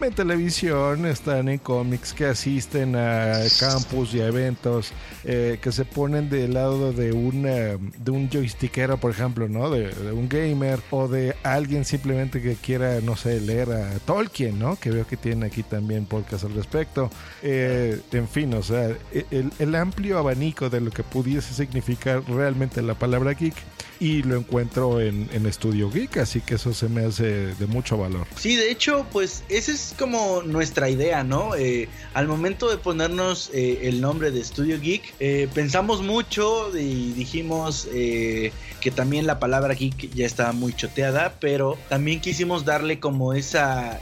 en 0.07 0.13
televisión, 0.13 1.05
están 1.05 1.49
en 1.49 1.59
cómics, 1.59 2.13
que 2.13 2.25
asisten 2.25 2.95
a 2.95 3.39
campus 3.59 4.13
y 4.13 4.21
a 4.21 4.27
eventos, 4.27 4.91
eh, 5.23 5.59
que 5.61 5.71
se 5.71 5.85
ponen 5.85 6.29
del 6.29 6.53
lado 6.53 6.91
de, 6.91 7.11
una, 7.11 7.49
de 7.49 8.11
un 8.11 8.29
joystickero, 8.29 8.97
por 8.97 9.11
ejemplo, 9.11 9.47
¿no? 9.47 9.69
De, 9.69 9.89
un 10.11 10.27
gamer 10.29 10.79
o 10.91 11.07
de 11.07 11.35
alguien 11.43 11.85
simplemente 11.85 12.41
que 12.41 12.55
quiera, 12.55 12.99
no 13.01 13.15
sé, 13.15 13.39
leer 13.41 13.71
a 13.71 13.99
Tolkien, 13.99 14.57
¿no? 14.57 14.75
Que 14.77 14.91
veo 14.91 15.05
que 15.05 15.17
tiene 15.17 15.47
aquí 15.47 15.63
también 15.63 16.05
podcast 16.05 16.45
al 16.45 16.53
respecto. 16.53 17.09
Eh, 17.41 17.99
en 18.11 18.27
fin, 18.27 18.53
o 18.53 18.63
sea, 18.63 18.89
el, 19.31 19.51
el 19.59 19.75
amplio 19.75 20.17
abanico 20.17 20.69
de 20.69 20.81
lo 20.81 20.91
que 20.91 21.03
pudiese 21.03 21.53
significar 21.53 22.23
realmente 22.27 22.81
la 22.81 22.95
palabra 22.95 23.33
geek 23.33 23.55
y 23.99 24.23
lo 24.23 24.37
encuentro 24.37 25.01
en, 25.01 25.29
en 25.33 25.51
Studio 25.51 25.91
Geek, 25.91 26.17
así 26.17 26.41
que 26.41 26.55
eso 26.55 26.73
se 26.73 26.87
me 26.87 27.05
hace 27.05 27.53
de 27.55 27.67
mucho 27.67 27.97
valor. 27.97 28.25
Sí, 28.35 28.55
de 28.55 28.71
hecho, 28.71 29.05
pues 29.11 29.43
esa 29.49 29.71
es 29.71 29.88
como 29.93 30.41
nuestra 30.43 30.89
idea, 30.89 31.23
¿no? 31.23 31.55
Eh, 31.55 31.89
al 32.13 32.27
momento 32.27 32.69
de 32.69 32.77
ponernos 32.77 33.49
eh, 33.53 33.79
el 33.83 34.01
nombre 34.01 34.31
de 34.31 34.43
Studio 34.43 34.79
Geek, 34.79 35.13
eh, 35.19 35.47
pensamos 35.53 36.01
mucho 36.01 36.77
y 36.77 37.11
dijimos 37.13 37.87
que 37.89 38.91
también 38.91 39.27
la 39.27 39.39
palabra 39.39 39.73
geek 39.73 40.13
ya 40.13 40.25
estaba 40.25 40.53
muy 40.53 40.73
choteada, 40.73 41.35
pero 41.39 41.77
también 41.89 42.21
quisimos 42.21 42.63
darle 42.65 42.99
como 42.99 43.33
esa, 43.33 43.99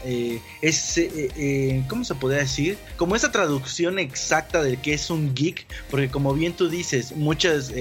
ese, 0.61 1.83
¿cómo 1.89 2.03
se 2.03 2.15
podría 2.15 2.41
decir? 2.41 2.77
Como 2.95 3.15
esa 3.15 3.31
traducción 3.31 3.97
exacta 3.97 4.61
de 4.61 4.77
qué 4.77 4.93
es 4.93 5.09
un 5.09 5.33
geek, 5.33 5.65
porque 5.89 6.09
como 6.09 6.33
bien 6.33 6.53
tú 6.53 6.69
dices, 6.69 7.15
muchas, 7.15 7.71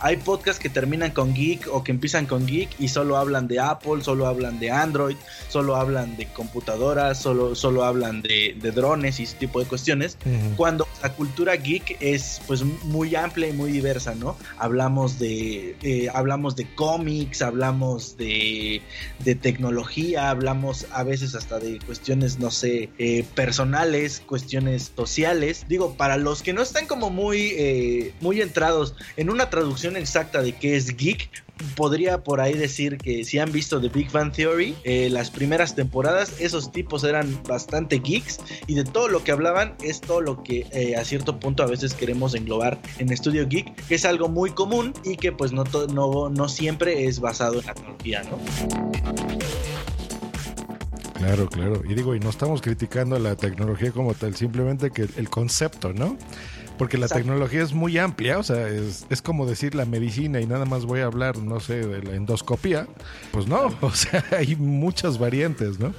hay 0.00 0.16
podcasts 0.24 0.60
que 0.60 0.70
terminan 0.70 1.10
con 1.10 1.34
geek, 1.34 1.68
o 1.70 1.84
que 1.84 1.92
empiezan 1.92 2.26
con 2.26 2.46
geek 2.46 2.70
y 2.78 2.88
solo 2.88 3.16
hablan 3.16 3.46
de 3.48 3.60
Apple, 3.60 4.02
solo 4.02 4.26
hablan 4.26 4.58
de 4.58 4.70
Android, 4.70 5.16
solo 5.48 5.76
hablan 5.76 6.16
de 6.16 6.26
computadoras, 6.32 7.20
solo, 7.20 7.47
solo 7.54 7.84
hablan 7.84 8.22
de, 8.22 8.54
drones 8.74 9.18
y 9.20 9.24
ese 9.24 9.36
tipo 9.36 9.60
de 9.60 9.66
cuestiones, 9.66 10.18
cuando 10.56 10.86
la 11.02 11.12
cultura 11.12 11.56
geek 11.56 11.96
es 12.00 12.40
pues 12.46 12.62
muy 12.62 13.14
amplia 13.14 13.48
y 13.48 13.52
muy 13.52 13.72
diversa, 13.72 14.14
¿no? 14.14 14.36
Hablamos 14.58 15.18
de, 15.18 15.76
eh, 15.82 16.08
hablamos 16.12 16.56
de 16.56 16.66
cómics, 16.74 17.42
hablamos 17.42 18.16
de, 18.16 18.82
de, 19.24 19.34
tecnología, 19.34 20.30
hablamos 20.30 20.86
a 20.92 21.02
veces 21.02 21.34
hasta 21.34 21.58
de 21.58 21.78
cuestiones, 21.78 22.38
no 22.38 22.50
sé, 22.50 22.90
eh, 22.98 23.24
personales, 23.34 24.22
cuestiones 24.26 24.92
sociales. 24.94 25.64
Digo, 25.68 25.94
para 25.94 26.16
los 26.16 26.42
que 26.42 26.52
no 26.52 26.62
están 26.62 26.86
como 26.86 27.10
muy, 27.10 27.52
eh, 27.56 28.14
muy 28.20 28.40
entrados 28.40 28.94
en 29.16 29.30
una 29.30 29.50
traducción 29.50 29.96
exacta 29.96 30.42
de 30.42 30.52
qué 30.52 30.76
es 30.76 30.96
geek, 30.96 31.30
podría 31.76 32.22
por 32.22 32.40
ahí 32.40 32.54
decir 32.54 32.98
que 32.98 33.24
si 33.24 33.38
han 33.38 33.52
visto 33.52 33.80
The 33.80 33.88
Big 33.88 34.10
Bang 34.10 34.32
Theory, 34.32 34.74
eh, 34.84 35.08
las 35.10 35.30
primeras 35.30 35.74
temporadas, 35.74 36.40
esos 36.40 36.72
tipos 36.72 37.04
eran 37.04 37.40
bastante 37.48 37.98
geeks 37.98 38.40
y 38.66 38.74
de 38.74 38.84
todo 38.84 39.08
lo 39.08 39.24
que 39.24 39.32
hablaban 39.32 39.74
es 39.82 40.00
todo 40.00 40.20
lo 40.20 40.42
que 40.42 40.66
eh, 40.72 40.96
a 40.96 41.04
cierto 41.04 41.38
punto 41.40 41.62
a 41.62 41.66
veces 41.66 41.94
queremos 41.94 42.34
englobar 42.34 42.78
en 42.98 43.12
Estudio 43.12 43.46
Geek, 43.48 43.74
que 43.86 43.94
es 43.94 44.04
algo 44.04 44.28
muy 44.28 44.50
común 44.50 44.92
y 45.04 45.16
que 45.16 45.32
pues 45.32 45.52
no, 45.52 45.64
no, 45.92 46.28
no 46.28 46.48
siempre 46.48 47.06
es 47.06 47.20
basado 47.20 47.60
en 47.60 47.66
la 47.66 47.74
tecnología, 47.74 48.22
¿no? 48.24 48.38
Claro, 51.14 51.48
claro. 51.48 51.82
Y 51.88 51.94
digo, 51.94 52.14
y 52.14 52.20
no 52.20 52.30
estamos 52.30 52.62
criticando 52.62 53.18
la 53.18 53.34
tecnología 53.34 53.90
como 53.90 54.14
tal, 54.14 54.36
simplemente 54.36 54.90
que 54.90 55.08
el 55.16 55.28
concepto, 55.28 55.92
¿no? 55.92 56.16
Porque 56.78 56.96
la 56.96 57.08
tecnología 57.08 57.62
es 57.62 57.74
muy 57.74 57.98
amplia, 57.98 58.38
o 58.38 58.42
sea, 58.42 58.68
es, 58.68 59.04
es, 59.10 59.20
como 59.20 59.46
decir 59.46 59.74
la 59.74 59.84
medicina 59.84 60.40
y 60.40 60.46
nada 60.46 60.64
más 60.64 60.84
voy 60.84 61.00
a 61.00 61.06
hablar, 61.06 61.38
no 61.38 61.60
sé, 61.60 61.86
de 61.86 62.02
la 62.02 62.14
endoscopía. 62.14 62.86
Pues 63.32 63.46
no, 63.46 63.74
o 63.80 63.90
sea, 63.90 64.24
hay 64.36 64.56
muchas 64.56 65.18
variantes, 65.18 65.78
¿no? 65.78 65.92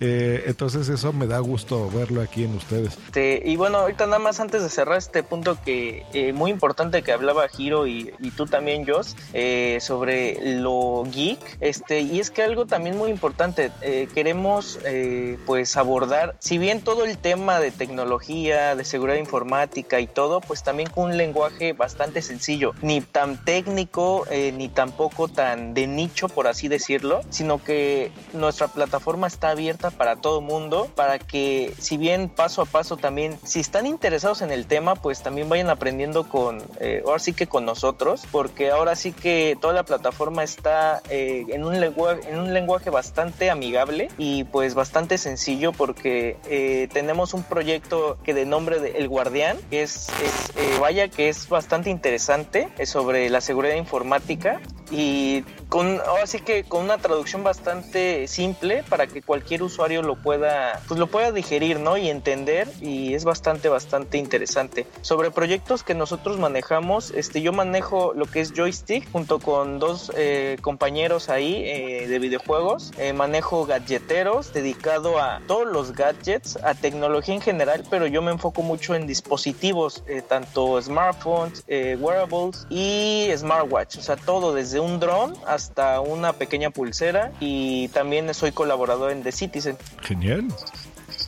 Eh, 0.00 0.44
entonces 0.46 0.88
eso 0.88 1.12
me 1.12 1.26
da 1.26 1.38
gusto 1.38 1.90
verlo 1.90 2.22
aquí 2.22 2.44
en 2.44 2.56
ustedes. 2.56 2.98
Este, 3.06 3.42
y 3.44 3.56
bueno, 3.56 3.78
ahorita 3.78 4.06
nada 4.06 4.18
más 4.18 4.40
antes 4.40 4.62
de 4.62 4.68
cerrar 4.68 4.98
este 4.98 5.22
punto 5.22 5.58
que 5.62 6.04
eh, 6.12 6.32
muy 6.32 6.50
importante 6.50 7.02
que 7.02 7.12
hablaba 7.12 7.48
Giro 7.48 7.86
y, 7.86 8.12
y 8.18 8.30
tú 8.30 8.46
también, 8.46 8.86
Joss, 8.86 9.16
eh, 9.32 9.78
sobre 9.80 10.38
lo 10.60 11.04
geek. 11.04 11.58
Este, 11.60 12.00
y 12.00 12.20
es 12.20 12.30
que 12.30 12.42
algo 12.42 12.66
también 12.66 12.96
muy 12.96 13.10
importante, 13.10 13.70
eh, 13.82 14.08
queremos 14.14 14.78
eh, 14.84 15.38
pues 15.46 15.76
abordar, 15.76 16.36
si 16.38 16.58
bien 16.58 16.80
todo 16.80 17.04
el 17.04 17.18
tema 17.18 17.60
de 17.60 17.70
tecnología, 17.70 18.74
de 18.74 18.84
seguridad 18.84 19.18
informática 19.18 20.00
y 20.00 20.06
todo, 20.06 20.40
pues 20.40 20.62
también 20.62 20.88
con 20.88 21.10
un 21.10 21.16
lenguaje 21.16 21.72
bastante 21.72 22.22
sencillo, 22.22 22.74
ni 22.82 23.00
tan 23.00 23.44
técnico, 23.44 24.26
eh, 24.30 24.52
ni 24.52 24.68
tampoco 24.68 25.28
tan 25.28 25.74
de 25.74 25.86
nicho, 25.86 26.28
por 26.28 26.46
así 26.46 26.68
decirlo, 26.68 27.20
sino 27.30 27.62
que 27.62 28.12
nuestra 28.32 28.68
plataforma 28.68 29.26
está 29.26 29.50
abierta 29.50 29.89
para 29.90 30.16
todo 30.16 30.40
mundo, 30.40 30.88
para 30.94 31.18
que 31.18 31.72
si 31.78 31.96
bien 31.96 32.28
paso 32.28 32.62
a 32.62 32.66
paso 32.66 32.96
también, 32.96 33.38
si 33.44 33.60
están 33.60 33.86
interesados 33.86 34.42
en 34.42 34.50
el 34.50 34.66
tema, 34.66 34.94
pues 34.94 35.22
también 35.22 35.48
vayan 35.48 35.70
aprendiendo 35.70 36.28
con, 36.28 36.62
eh, 36.80 37.02
ahora 37.06 37.18
sí 37.18 37.32
que 37.32 37.46
con 37.46 37.64
nosotros, 37.64 38.22
porque 38.30 38.70
ahora 38.70 38.96
sí 38.96 39.12
que 39.12 39.56
toda 39.60 39.74
la 39.74 39.84
plataforma 39.84 40.42
está 40.42 41.02
eh, 41.10 41.46
en, 41.48 41.64
un 41.64 41.80
lenguaje, 41.80 42.28
en 42.30 42.38
un 42.38 42.54
lenguaje 42.54 42.90
bastante 42.90 43.50
amigable 43.50 44.08
y 44.18 44.44
pues 44.44 44.74
bastante 44.74 45.18
sencillo 45.18 45.72
porque 45.72 46.36
eh, 46.48 46.88
tenemos 46.92 47.34
un 47.34 47.42
proyecto 47.42 48.18
que 48.24 48.34
de 48.34 48.46
nombre 48.46 48.80
de 48.80 48.98
El 48.98 49.08
Guardián, 49.08 49.58
que 49.70 49.82
es, 49.82 50.08
es 50.22 50.56
eh, 50.56 50.78
vaya 50.80 51.08
que 51.08 51.28
es 51.28 51.48
bastante 51.48 51.90
interesante 51.90 52.68
es 52.78 52.88
sobre 52.88 53.28
la 53.30 53.40
seguridad 53.40 53.74
informática 53.74 54.60
y 54.90 55.42
con 55.68 56.00
ahora 56.00 56.26
sí 56.26 56.40
que 56.40 56.64
con 56.64 56.84
una 56.84 56.98
traducción 56.98 57.44
bastante 57.44 58.26
simple 58.26 58.82
para 58.88 59.06
que 59.06 59.22
cualquier 59.22 59.62
usuario 59.62 59.79
lo 59.88 60.16
pueda 60.16 60.80
pues 60.86 61.00
lo 61.00 61.06
pueda 61.06 61.32
digerir 61.32 61.80
no 61.80 61.96
y 61.96 62.10
entender 62.10 62.68
y 62.80 63.14
es 63.14 63.24
bastante 63.24 63.68
bastante 63.68 64.18
interesante. 64.18 64.86
Sobre 65.02 65.30
proyectos 65.30 65.82
que 65.82 65.94
nosotros 65.94 66.38
manejamos 66.38 67.10
este 67.10 67.42
yo 67.42 67.52
manejo 67.52 68.12
lo 68.14 68.26
que 68.26 68.40
es 68.40 68.52
joystick 68.52 69.10
junto 69.10 69.38
con 69.38 69.78
dos 69.78 70.12
eh, 70.16 70.58
compañeros 70.60 71.28
ahí 71.28 71.62
eh, 71.64 72.06
de 72.08 72.18
videojuegos. 72.18 72.92
Eh, 72.98 73.12
manejo 73.12 73.66
gadgeteros 73.66 74.52
dedicado 74.52 75.18
a 75.18 75.40
todos 75.46 75.66
los 75.66 75.92
gadgets 75.92 76.56
a 76.62 76.74
tecnología 76.74 77.34
en 77.34 77.40
general 77.40 77.84
pero 77.90 78.06
yo 78.06 78.22
me 78.22 78.32
enfoco 78.32 78.62
mucho 78.62 78.94
en 78.94 79.06
dispositivos 79.06 80.04
eh, 80.06 80.22
tanto 80.22 80.80
smartphones 80.80 81.64
eh, 81.68 81.96
wearables 81.98 82.66
y 82.68 83.28
smartwatch. 83.36 83.98
O 83.98 84.02
sea 84.02 84.16
todo 84.16 84.54
desde 84.54 84.80
un 84.80 85.00
dron 85.00 85.34
hasta 85.46 86.00
una 86.00 86.32
pequeña 86.32 86.70
pulsera. 86.70 87.32
Y 87.40 87.88
también 87.88 88.32
soy 88.34 88.52
colaborador 88.52 89.10
en 89.10 89.22
The 89.22 89.32
Citizen. 89.70 89.76
Genial. 90.02 90.48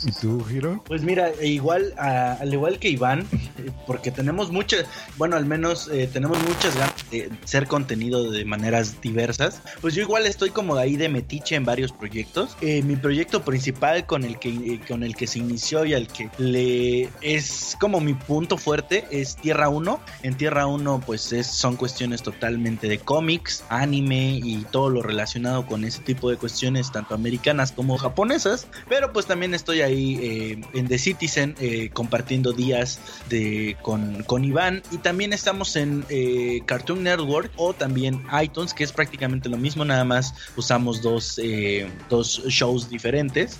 ¿Y 0.05 0.13
tú, 0.13 0.45
Giro? 0.45 0.83
Pues 0.87 1.03
mira, 1.03 1.31
igual, 1.43 1.95
a, 1.97 2.35
al 2.35 2.53
igual 2.53 2.79
que 2.79 2.89
Iván, 2.89 3.27
porque 3.87 4.11
tenemos 4.11 4.51
muchas, 4.51 4.85
bueno, 5.17 5.37
al 5.37 5.47
menos 5.47 5.89
eh, 5.93 6.09
tenemos 6.13 6.39
muchas 6.43 6.77
ganas 6.77 7.11
de 7.11 7.31
ser 7.45 7.67
contenido 7.67 8.31
de 8.31 8.45
maneras 8.45 9.01
diversas, 9.01 9.61
pues 9.81 9.95
yo 9.95 10.03
igual 10.03 10.27
estoy 10.27 10.51
como 10.51 10.77
ahí 10.77 10.97
de 10.97 11.09
metiche 11.09 11.55
en 11.55 11.65
varios 11.65 11.93
proyectos. 11.93 12.57
Eh, 12.61 12.83
mi 12.83 12.97
proyecto 12.97 13.45
principal 13.45 14.07
con 14.07 14.25
el 14.25 14.39
que 14.39 14.49
eh, 14.49 14.81
con 14.87 15.03
el 15.03 15.15
que 15.15 15.27
se 15.27 15.39
inició 15.39 15.85
y 15.85 15.95
al 15.95 16.09
que 16.09 16.31
le 16.39 17.09
es 17.21 17.77
como 17.81 18.01
mi 18.01 18.15
punto 18.15 18.57
fuerte 18.57 19.05
es 19.11 19.37
Tierra 19.37 19.69
1. 19.69 20.01
En 20.23 20.37
Tierra 20.37 20.67
1 20.67 21.03
pues 21.05 21.33
es, 21.33 21.47
son 21.47 21.77
cuestiones 21.77 22.23
totalmente 22.23 22.89
de 22.89 22.99
cómics, 22.99 23.65
anime 23.69 24.41
y 24.43 24.65
todo 24.71 24.91
lo 24.91 25.03
relacionado 25.03 25.67
con 25.67 25.85
ese 25.85 26.03
tipo 26.03 26.31
de 26.31 26.37
cuestiones 26.37 26.91
tanto 26.91 27.15
americanas 27.15 27.73
como 27.73 27.97
japonesas, 27.99 28.67
pero 28.89 29.13
pues 29.13 29.27
también 29.27 29.55
estoy 29.55 29.83
ahí 29.83 29.92
eh, 29.93 30.61
en 30.75 30.89
The 30.89 30.99
Citizen 30.99 31.55
eh, 31.61 31.91
compartiendo 31.93 32.53
días 32.53 32.99
de, 33.29 33.77
con, 33.83 34.23
con 34.25 34.45
Iván. 34.45 34.83
Y 34.91 34.99
también 34.99 35.33
estamos 35.33 35.77
en 35.77 36.05
eh, 36.09 36.63
Cartoon 36.67 37.03
Network 37.03 37.51
o 37.57 37.73
también 37.73 38.23
iTunes 38.43 38.75
que 38.75 38.85
es 38.85 38.93
prácticamente 38.93 39.49
lo 39.49 39.57
mismo. 39.57 39.85
Nada 39.85 40.05
más 40.05 40.35
usamos 40.57 41.03
dos, 41.03 41.41
dos 42.09 42.43
shows 42.47 42.89
diferentes. 42.89 43.59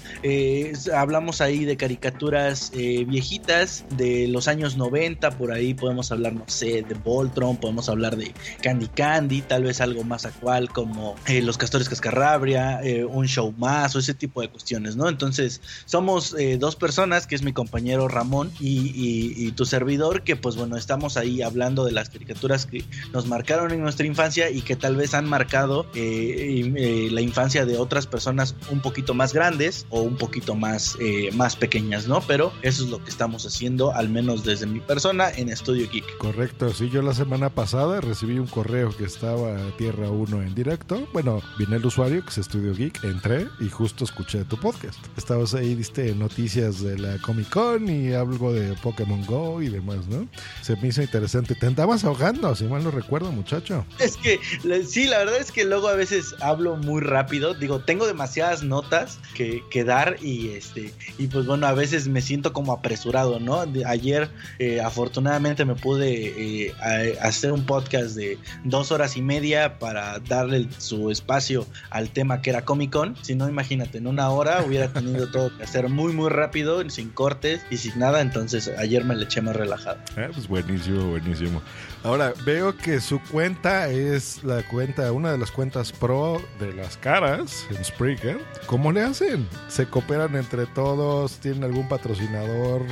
Hablamos 0.95 1.41
ahí 1.41 1.65
de 1.65 1.77
caricaturas 1.77 2.73
viejitas 2.73 3.85
de 3.97 4.29
los 4.29 4.49
años 4.49 4.77
90 4.77 5.33
por 5.33 5.53
ahí 5.53 5.75
podemos 5.75 6.13
hablar 6.13 6.35
no 6.35 6.45
sé 6.47 6.83
de 6.83 6.95
Voltron 6.95 7.57
podemos 7.57 7.89
hablar 7.89 8.17
de 8.17 8.33
Candy 8.63 8.89
Candy 8.89 9.43
tal 9.43 9.65
vez 9.65 9.81
algo 9.81 10.05
más 10.05 10.25
actual 10.25 10.69
como 10.69 11.17
Los 11.43 11.59
Castores 11.59 11.89
Cascarrabia 11.89 12.83
eh, 12.83 13.05
un 13.05 13.27
show 13.27 13.53
más 13.59 13.95
o 13.97 13.99
ese 13.99 14.15
tipo 14.15 14.41
de 14.41 14.49
cuestiones 14.49 14.97
no 14.97 15.09
entonces 15.09 15.61
somos 15.85 16.22
eh, 16.39 16.57
dos 16.59 16.77
personas, 16.77 17.27
que 17.27 17.35
es 17.35 17.43
mi 17.43 17.53
compañero 17.53 18.09
Ramón 18.09 18.51
y, 18.61 19.51
tu 19.53 19.65
servidor, 19.67 20.23
que 20.23 20.37
pues 20.37 20.57
bueno, 20.57 20.77
estamos 20.77 21.17
ahí 21.17 21.43
hablando 21.43 21.85
de 21.85 21.93
las 21.93 22.09
caricaturas 22.09 22.65
que 22.65 22.85
nos 23.13 23.27
marcaron 23.27 23.73
en 23.73 23.83
nuestra 23.83 24.07
infancia 24.07 24.51
y 24.51 24.63
que 24.63 24.77
tal 24.77 24.97
vez 24.97 25.15
han 25.15 25.29
marcado 25.29 25.87
eh, 25.95 26.73
eh, 26.77 27.09
la 27.11 27.21
infancia 27.21 27.67
de 27.67 27.77
otras 27.77 28.07
personas 28.07 28.55
un 28.71 28.81
poquito 28.81 29.15
más 29.15 29.33
grandes 29.33 29.87
o 29.91 30.01
un 30.01 30.17
poquito 30.17 30.55
más, 30.55 30.97
más 31.35 31.57
pequeñas, 31.57 32.09
¿no? 32.09 32.21
Pero 32.23 32.53
eso 32.63 32.85
es 32.85 32.91
lo 32.91 33.03
que 33.03 33.11
estamos 33.11 33.45
haciendo, 33.45 33.93
al 33.93 34.09
menos 34.09 34.45
desde 34.45 34.67
mi 34.67 34.81
persona, 34.81 35.31
en 35.31 35.49
Estudio 35.49 35.89
Geek. 35.91 36.17
Correcto, 36.19 36.73
sí, 36.73 36.89
yo 36.89 37.03
la 37.03 37.15
semana 37.15 37.51
pasada 37.51 38.01
recibí 38.01 38.39
un 38.39 38.47
correo 38.47 38.97
que 38.97 39.05
estaba 39.05 39.57
Tierra 39.77 40.11
1 40.11 40.43
en 40.43 40.55
directo. 40.55 41.07
Bueno, 41.13 41.43
vine 41.59 41.77
el 41.77 41.87
usuario, 41.87 42.23
que 42.23 42.31
es 42.31 42.39
Estudio 42.39 42.75
Geek, 42.75 43.05
entré 43.05 43.49
y 43.61 43.69
justo 43.69 44.05
escuché 44.05 44.45
tu 44.45 44.57
podcast. 44.57 44.99
Estabas 45.17 45.55
ahí, 45.55 45.75
diste 45.75 46.12
noticias 46.15 46.83
de 46.83 46.99
la 46.99 47.19
Comic 47.19 47.49
Con 47.51 47.89
y 47.89 48.13
algo 48.13 48.53
de 48.53 48.75
Pokémon 48.75 49.25
Go 49.27 49.63
y 49.63 49.69
demás, 49.69 50.07
¿no? 50.09 50.29
Se 50.63 50.77
me 50.77 50.89
hizo 50.89 51.03
interesante. 51.03 51.55
Te 51.55 51.67
andabas 51.67 52.05
ahogando, 52.05 52.55
si 52.55 52.65
mal 52.65 52.83
no 52.85 52.91
recuerdo, 52.91 53.31
muchacho. 53.33 53.85
Es 53.99 54.17
que 54.17 54.39
sí, 54.87 55.07
la 55.07 55.19
verdad 55.19 55.39
es 55.39 55.53
que 55.53 55.65
luego 55.65 55.89
a 55.89 55.95
veces 55.95 56.35
hablo 56.41 56.77
muy 56.77 57.01
rápido. 57.01 57.55
Digo, 57.55 57.81
tengo 57.81 58.07
demasiadas 58.07 58.63
notas 58.63 59.19
que, 59.35 59.63
dar 59.85 60.17
y 60.23 60.51
este 60.51 60.93
y 61.19 61.27
pues 61.27 61.45
bueno, 61.45 61.67
a 61.67 61.73
veces 61.73 62.07
me 62.07 62.21
siento 62.21 62.53
como 62.53 62.73
apresurado, 62.73 63.41
¿no? 63.41 63.65
Ayer 63.85 64.31
eh, 64.61 64.81
afortunadamente 64.81 65.65
me 65.65 65.75
pude 65.75 66.67
eh, 66.69 66.75
hacer 67.21 67.53
un 67.53 67.67
podcast 67.67 68.15
de 68.15 68.39
dos 68.65 68.93
horas 68.93 69.17
y 69.17 69.23
media 69.23 69.79
para 69.79 70.21
darle 70.21 70.69
su 70.79 71.11
espacio 71.11 71.67
al 71.91 72.11
tema 72.11 72.43
que 72.43 72.51
era 72.51 72.65
Comic 72.65 72.93
Con. 72.93 73.17
Si 73.23 73.35
no, 73.35 73.49
imagínate, 73.49 73.99
en 73.99 74.07
una 74.07 74.31
hora 74.31 74.63
hubiera 74.65 74.89
tenido 74.93 75.31
todo 75.31 75.57
que 75.57 75.65
hacer 75.65 75.89
muy 75.89 76.02
muy 76.11 76.29
rápido, 76.29 76.83
sin 76.91 77.11
cortes 77.11 77.61
y 77.71 77.77
sin 77.77 78.01
nada. 78.01 78.21
Entonces 78.21 78.69
ayer 78.79 79.05
me 79.05 79.15
le 79.15 79.27
eché 79.27 79.41
más 79.41 79.55
relajado. 79.55 79.99
Ah, 80.17 80.29
pues 80.33 80.49
buenísimo, 80.49 81.11
buenísimo. 81.11 81.63
Ahora, 82.05 82.35
veo 82.45 82.77
que 82.77 83.01
su 83.01 83.21
cuenta 83.21 83.89
es 83.89 84.43
la 84.43 84.65
cuenta, 84.65 85.13
una 85.13 85.31
de 85.31 85.39
las 85.39 85.53
cuentas 85.53 85.93
pro 85.93 86.43
de 86.59 86.73
las 86.73 86.97
caras 86.97 87.65
en 87.71 87.85
Spreaker. 87.85 88.41
¿Cómo 88.67 88.91
le 88.91 89.03
hacen? 89.03 89.47
¿Se 89.69 89.87
cooperan 89.87 90.35
entre 90.35 90.67
todos? 90.67 91.37
¿Tienen 91.39 91.63
algún 91.63 91.89
patrocinador? 91.89 92.83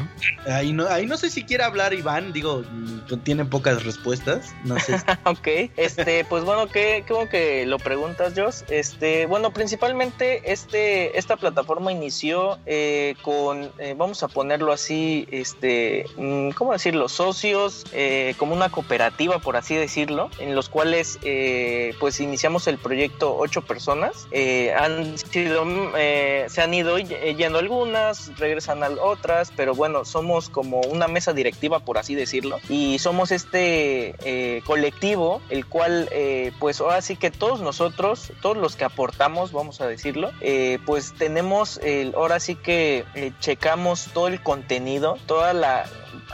Ahí 0.46 0.72
no, 0.72 0.86
ahí 0.86 1.06
no 1.06 1.16
sé 1.16 1.28
si 1.28 1.42
quiere 1.42 1.64
hablar 1.64 1.92
Iván, 1.92 2.32
digo, 2.32 2.62
mm, 2.70 3.18
tienen 3.24 3.50
pocas 3.50 3.82
respuestas. 3.84 4.54
No 4.64 4.78
sé. 4.78 4.94
ok, 5.24 5.72
este, 5.76 6.24
pues 6.26 6.44
bueno, 6.44 6.68
qué, 6.68 7.02
qué 7.04 7.12
bueno 7.12 7.28
que 7.28 7.66
lo 7.66 7.78
preguntas, 7.78 8.34
Joss. 8.36 8.64
Este, 8.68 9.26
bueno, 9.26 9.52
principalmente 9.52 10.52
este, 10.52 11.18
esta 11.18 11.36
plataforma 11.36 11.90
inició 11.90 12.58
eh, 12.66 12.89
con, 13.22 13.70
eh, 13.78 13.94
vamos 13.96 14.22
a 14.22 14.28
ponerlo 14.28 14.72
así, 14.72 15.26
este, 15.30 16.06
mm, 16.16 16.50
¿cómo 16.50 16.72
decirlo? 16.72 17.08
Socios, 17.08 17.84
eh, 17.92 18.34
como 18.38 18.54
una 18.54 18.70
cooperativa, 18.70 19.38
por 19.38 19.56
así 19.56 19.74
decirlo, 19.74 20.30
en 20.38 20.54
los 20.54 20.68
cuales, 20.68 21.18
eh, 21.22 21.94
pues 22.00 22.20
iniciamos 22.20 22.66
el 22.66 22.78
proyecto 22.78 23.36
ocho 23.36 23.62
personas. 23.62 24.26
Eh, 24.30 24.72
han 24.74 25.14
mm, 25.14 25.92
eh, 25.96 26.46
se 26.48 26.62
han 26.62 26.74
ido 26.74 26.98
yendo 26.98 27.58
algunas, 27.58 28.36
regresan 28.38 28.82
a 28.82 28.88
otras, 28.88 29.52
pero 29.56 29.74
bueno, 29.74 30.04
somos 30.04 30.48
como 30.48 30.80
una 30.80 31.08
mesa 31.08 31.32
directiva, 31.32 31.80
por 31.80 31.98
así 31.98 32.14
decirlo, 32.14 32.58
y 32.68 32.98
somos 32.98 33.30
este 33.30 34.14
eh, 34.24 34.62
colectivo, 34.66 35.40
el 35.50 35.66
cual, 35.66 36.08
eh, 36.12 36.52
pues 36.58 36.80
ahora 36.80 37.02
sí 37.02 37.16
que 37.16 37.30
todos 37.30 37.60
nosotros, 37.60 38.32
todos 38.42 38.56
los 38.56 38.76
que 38.76 38.84
aportamos, 38.84 39.52
vamos 39.52 39.80
a 39.80 39.86
decirlo, 39.86 40.30
eh, 40.40 40.78
pues 40.86 41.14
tenemos, 41.16 41.78
el, 41.82 42.14
ahora 42.14 42.40
sí 42.40 42.56
que 42.56 42.79
eh, 42.80 43.32
checamos 43.40 44.08
todo 44.12 44.28
el 44.28 44.42
contenido, 44.42 45.18
toda 45.26 45.52
la 45.52 45.86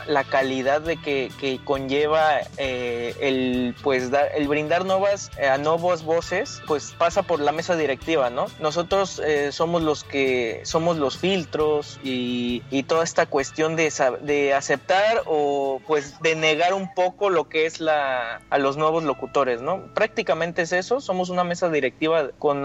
la 0.07 0.25
calidad 0.25 0.81
de 0.81 0.97
que, 0.97 1.31
que 1.41 1.59
conlleva 1.65 2.41
eh, 2.59 3.15
el 3.21 3.75
pues 3.83 4.11
dar, 4.11 4.29
el 4.35 4.47
brindar 4.49 4.85
nuevas 4.85 5.31
eh, 5.39 5.49
a 5.49 5.57
voces 5.59 6.63
pues 6.67 6.95
pasa 6.97 7.23
por 7.23 7.41
la 7.41 7.53
mesa 7.53 7.77
directiva 7.77 8.31
no 8.31 8.47
nosotros 8.61 9.21
eh, 9.25 9.51
somos 9.53 9.83
los 9.83 10.05
que 10.05 10.61
somos 10.65 10.97
los 10.97 11.19
filtros 11.19 11.99
y, 12.05 12.63
y 12.71 12.85
toda 12.85 13.05
esta 13.05 13.27
cuestión 13.27 13.77
de, 13.77 13.93
de 14.23 14.55
aceptar 14.55 15.23
o 15.27 15.81
pues 15.87 16.21
de 16.21 16.37
negar 16.37 16.75
un 16.75 16.95
poco 16.95 17.31
lo 17.31 17.49
que 17.49 17.67
es 17.67 17.81
la 17.81 18.43
a 18.49 18.59
los 18.59 18.77
nuevos 18.77 19.03
locutores 19.03 19.61
no 19.61 19.93
prácticamente 19.95 20.63
es 20.63 20.73
eso 20.73 21.01
somos 21.01 21.31
una 21.31 21.45
mesa 21.45 21.69
directiva 21.69 22.31
con, 22.39 22.65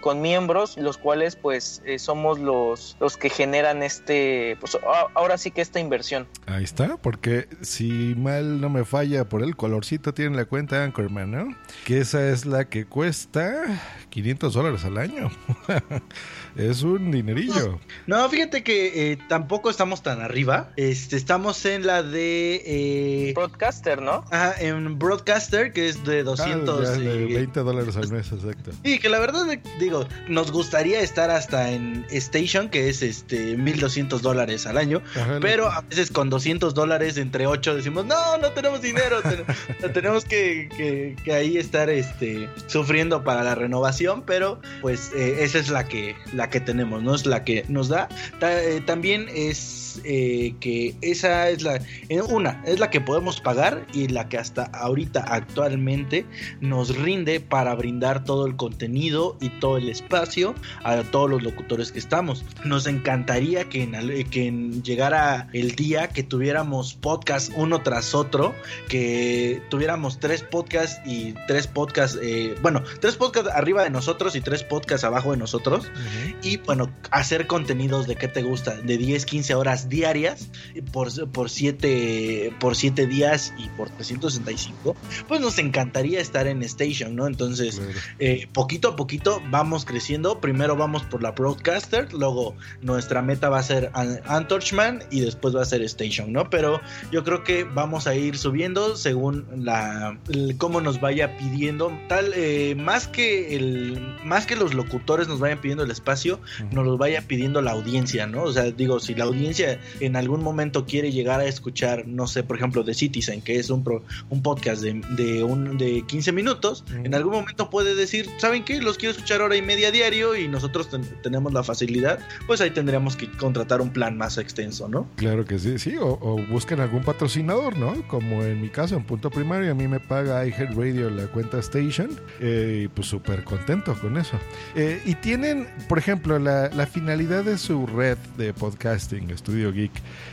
con 0.00 0.20
miembros 0.20 0.76
los 0.76 0.96
cuales 0.96 1.36
pues 1.36 1.82
somos 1.98 2.38
los 2.38 2.96
los 3.00 3.16
que 3.16 3.28
generan 3.28 3.82
este 3.82 4.56
pues 4.60 4.78
ahora 5.14 5.36
sí 5.38 5.50
que 5.50 5.60
esta 5.60 5.80
inversión 5.80 6.26
ahí 6.48 6.64
está 6.64 6.96
porque 6.96 7.48
si 7.60 8.14
mal 8.16 8.60
no 8.60 8.70
me 8.70 8.84
falla 8.84 9.28
por 9.28 9.42
el 9.42 9.56
colorcito 9.56 10.14
tiene 10.14 10.36
la 10.36 10.44
cuenta 10.46 10.82
Anchorman 10.82 11.30
no 11.30 11.56
que 11.84 11.98
esa 11.98 12.28
es 12.28 12.46
la 12.46 12.68
que 12.68 12.86
cuesta 12.86 13.64
500 14.10 14.54
dólares 14.54 14.84
al 14.84 14.98
año 14.98 15.30
es 16.58 16.82
un 16.82 17.10
dinerillo. 17.10 17.78
No, 18.06 18.28
fíjate 18.28 18.62
que 18.62 19.12
eh, 19.12 19.18
tampoco 19.28 19.70
estamos 19.70 20.02
tan 20.02 20.20
arriba. 20.20 20.70
Este, 20.76 21.16
estamos 21.16 21.64
en 21.64 21.86
la 21.86 22.02
de... 22.02 22.62
Eh... 22.66 23.32
Broadcaster, 23.34 24.02
¿no? 24.02 24.24
Ajá, 24.30 24.54
en 24.58 24.98
Broadcaster, 24.98 25.72
que 25.72 25.88
es 25.88 26.04
de 26.04 26.24
200... 26.24 26.88
Ah, 26.88 26.92
de 26.92 27.26
20 27.26 27.60
dólares 27.60 27.96
al 27.96 28.08
mes, 28.10 28.32
exacto. 28.32 28.72
Y 28.82 28.98
que 28.98 29.08
la 29.08 29.20
verdad, 29.20 29.46
digo, 29.78 30.06
nos 30.28 30.50
gustaría 30.50 31.00
estar 31.00 31.30
hasta 31.30 31.70
en 31.70 32.04
Station, 32.10 32.68
que 32.68 32.88
es 32.88 33.02
este 33.02 33.56
1200 33.56 34.20
dólares 34.20 34.66
al 34.66 34.78
año. 34.78 35.00
Ajá, 35.14 35.38
pero 35.40 35.70
a 35.70 35.82
veces 35.82 36.10
con 36.10 36.28
200 36.38 36.72
dólares 36.72 37.16
entre 37.16 37.48
8 37.48 37.74
decimos, 37.74 38.06
no, 38.06 38.38
no 38.38 38.52
tenemos 38.52 38.80
dinero. 38.80 39.16
tenemos 39.92 40.24
que, 40.24 41.16
ahí 41.32 41.56
estar 41.56 41.90
este, 41.90 42.48
sufriendo 42.68 43.24
para 43.24 43.42
la 43.42 43.56
renovación, 43.56 44.22
pero 44.24 44.60
pues 44.80 45.10
eh, 45.16 45.42
esa 45.42 45.58
es 45.58 45.68
la 45.68 45.88
que, 45.88 46.14
la 46.32 46.48
que 46.48 46.60
tenemos, 46.60 47.02
¿no? 47.02 47.16
Es 47.16 47.26
la 47.26 47.42
que 47.42 47.64
nos 47.68 47.88
da. 47.88 48.08
Eh, 48.40 48.80
también 48.86 49.26
es 49.34 50.00
eh, 50.04 50.54
que 50.60 50.94
esa 51.00 51.48
es 51.48 51.62
la, 51.62 51.80
una, 52.28 52.62
es 52.64 52.78
la 52.78 52.88
que 52.88 53.00
podemos 53.00 53.40
pagar 53.40 53.84
y 53.92 54.06
la 54.06 54.28
que 54.28 54.38
hasta 54.38 54.64
ahorita 54.66 55.24
actualmente 55.26 56.24
nos 56.60 56.96
rinde 56.96 57.40
para 57.40 57.74
brindar 57.74 58.22
todo 58.22 58.46
el 58.46 58.54
contenido 58.54 59.36
y 59.40 59.48
todo 59.48 59.76
el 59.76 59.88
espacio 59.88 60.54
a 60.84 61.02
todos 61.02 61.28
los 61.28 61.42
locutores 61.42 61.90
que 61.90 61.98
estamos. 61.98 62.44
Nos 62.64 62.86
encantaría 62.86 63.64
que, 63.68 63.82
en, 63.82 64.30
que 64.30 64.52
llegara 64.84 65.48
el 65.52 65.74
día 65.74 66.08
que 66.08 66.27
tuviéramos 66.28 66.94
podcast 66.94 67.50
uno 67.56 67.82
tras 67.82 68.14
otro, 68.14 68.54
que 68.88 69.62
tuviéramos 69.70 70.20
tres 70.20 70.42
podcasts 70.42 71.00
y 71.06 71.34
tres 71.46 71.66
podcasts, 71.66 72.18
eh, 72.22 72.54
bueno, 72.62 72.82
tres 73.00 73.16
podcasts 73.16 73.50
arriba 73.52 73.82
de 73.82 73.90
nosotros 73.90 74.36
y 74.36 74.40
tres 74.40 74.62
podcasts 74.62 75.04
abajo 75.04 75.32
de 75.32 75.38
nosotros. 75.38 75.86
Uh 75.86 75.98
-huh. 75.98 76.36
Y 76.42 76.56
bueno, 76.58 76.90
hacer 77.10 77.46
contenidos 77.46 78.06
de 78.06 78.16
qué 78.16 78.28
te 78.28 78.42
gusta, 78.42 78.76
de 78.76 78.98
10, 78.98 79.24
15 79.24 79.54
horas 79.54 79.88
diarias 79.88 80.48
por, 80.92 81.08
por, 81.30 81.50
siete, 81.50 82.52
por 82.60 82.76
siete 82.76 83.06
días 83.06 83.52
y 83.58 83.68
por 83.70 83.90
365, 83.90 84.96
pues 85.26 85.40
nos 85.40 85.58
encantaría 85.58 86.20
estar 86.20 86.46
en 86.46 86.62
Station, 86.62 87.16
¿no? 87.16 87.26
Entonces, 87.26 87.76
claro. 87.76 87.92
eh, 88.18 88.48
poquito 88.52 88.88
a 88.88 88.96
poquito 88.96 89.42
vamos 89.50 89.84
creciendo. 89.84 90.40
Primero 90.40 90.76
vamos 90.76 91.02
por 91.04 91.22
la 91.22 91.32
Broadcaster, 91.32 92.12
luego 92.12 92.54
nuestra 92.82 93.22
meta 93.22 93.48
va 93.48 93.58
a 93.58 93.62
ser 93.62 93.90
Antorchman 94.26 95.02
y 95.10 95.20
después 95.20 95.54
va 95.54 95.62
a 95.62 95.64
ser 95.64 95.82
Station, 95.82 96.17
¿no? 96.26 96.50
Pero 96.50 96.80
yo 97.12 97.24
creo 97.24 97.44
que 97.44 97.64
vamos 97.64 98.06
a 98.06 98.14
ir 98.14 98.36
subiendo 98.38 98.96
según 98.96 99.46
la 99.56 100.18
el, 100.28 100.56
cómo 100.56 100.80
nos 100.80 101.00
vaya 101.00 101.36
pidiendo. 101.36 101.92
Tal, 102.08 102.32
eh, 102.34 102.74
más 102.76 103.08
que 103.08 103.56
el 103.56 104.00
más 104.24 104.46
que 104.46 104.56
los 104.56 104.74
locutores 104.74 105.28
nos 105.28 105.40
vayan 105.40 105.60
pidiendo 105.60 105.84
el 105.84 105.90
espacio, 105.90 106.40
nos 106.72 106.84
lo 106.84 106.96
vaya 106.96 107.22
pidiendo 107.22 107.62
la 107.62 107.72
audiencia, 107.72 108.26
¿no? 108.26 108.44
O 108.44 108.52
sea, 108.52 108.70
digo, 108.70 109.00
si 109.00 109.14
la 109.14 109.24
audiencia 109.24 109.80
en 110.00 110.16
algún 110.16 110.42
momento 110.42 110.86
quiere 110.86 111.12
llegar 111.12 111.40
a 111.40 111.44
escuchar, 111.44 112.06
no 112.06 112.26
sé, 112.26 112.42
por 112.42 112.56
ejemplo, 112.56 112.84
The 112.84 112.94
Citizen, 112.94 113.42
que 113.42 113.56
es 113.56 113.70
un, 113.70 113.84
pro, 113.84 114.02
un 114.30 114.42
podcast 114.42 114.82
de, 114.82 115.00
de, 115.10 115.42
un, 115.42 115.78
de 115.78 116.04
15 116.06 116.32
minutos, 116.32 116.84
en 117.04 117.14
algún 117.14 117.32
momento 117.32 117.70
puede 117.70 117.94
decir, 117.94 118.28
¿saben 118.38 118.64
qué? 118.64 118.80
Los 118.80 118.98
quiero 118.98 119.12
escuchar 119.12 119.40
hora 119.42 119.56
y 119.56 119.62
media 119.62 119.90
diario 119.90 120.36
y 120.36 120.48
nosotros 120.48 120.88
ten 120.90 121.08
tenemos 121.22 121.52
la 121.52 121.62
facilidad, 121.62 122.18
pues 122.46 122.60
ahí 122.60 122.70
tendríamos 122.70 123.16
que 123.16 123.30
contratar 123.30 123.80
un 123.80 123.90
plan 123.90 124.16
más 124.16 124.38
extenso, 124.38 124.88
¿no? 124.88 125.08
Claro 125.16 125.44
que 125.44 125.58
sí, 125.58 125.78
sí, 125.78 125.96
o, 126.00 126.07
o 126.10 126.36
busquen 126.46 126.80
algún 126.80 127.02
patrocinador, 127.02 127.76
¿no? 127.76 128.06
Como 128.08 128.42
en 128.42 128.60
mi 128.60 128.68
caso, 128.68 128.96
en 128.96 129.04
Punto 129.04 129.30
Primario, 129.30 129.72
a 129.72 129.74
mí 129.74 129.88
me 129.88 130.00
paga 130.00 130.46
iHeartRadio 130.46 131.10
la 131.10 131.26
cuenta 131.26 131.58
Station, 131.58 132.10
eh, 132.40 132.82
y 132.84 132.88
pues 132.88 133.08
súper 133.08 133.44
contento 133.44 133.94
con 134.00 134.16
eso. 134.16 134.38
Eh, 134.74 135.00
y 135.04 135.14
tienen, 135.16 135.66
por 135.88 135.98
ejemplo, 135.98 136.38
la, 136.38 136.70
finalidad 136.86 137.44
de 137.44 137.58
su 137.58 137.86
red 137.86 138.16
de 138.36 138.54
podcasting, 138.54 139.30
Estudio 139.30 139.72
Geek, 139.72 139.92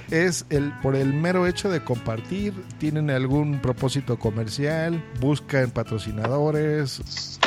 es 0.10 0.46
el 0.50 0.72
por 0.82 0.96
el 0.96 1.14
mero 1.14 1.48
hecho 1.48 1.70
de 1.70 1.84
compartir, 1.84 2.54
tienen 2.78 3.10
algún 3.10 3.60
propósito 3.60 4.18
comercial, 4.18 5.04
buscan 5.20 5.72
patrocinadores. 5.72 7.40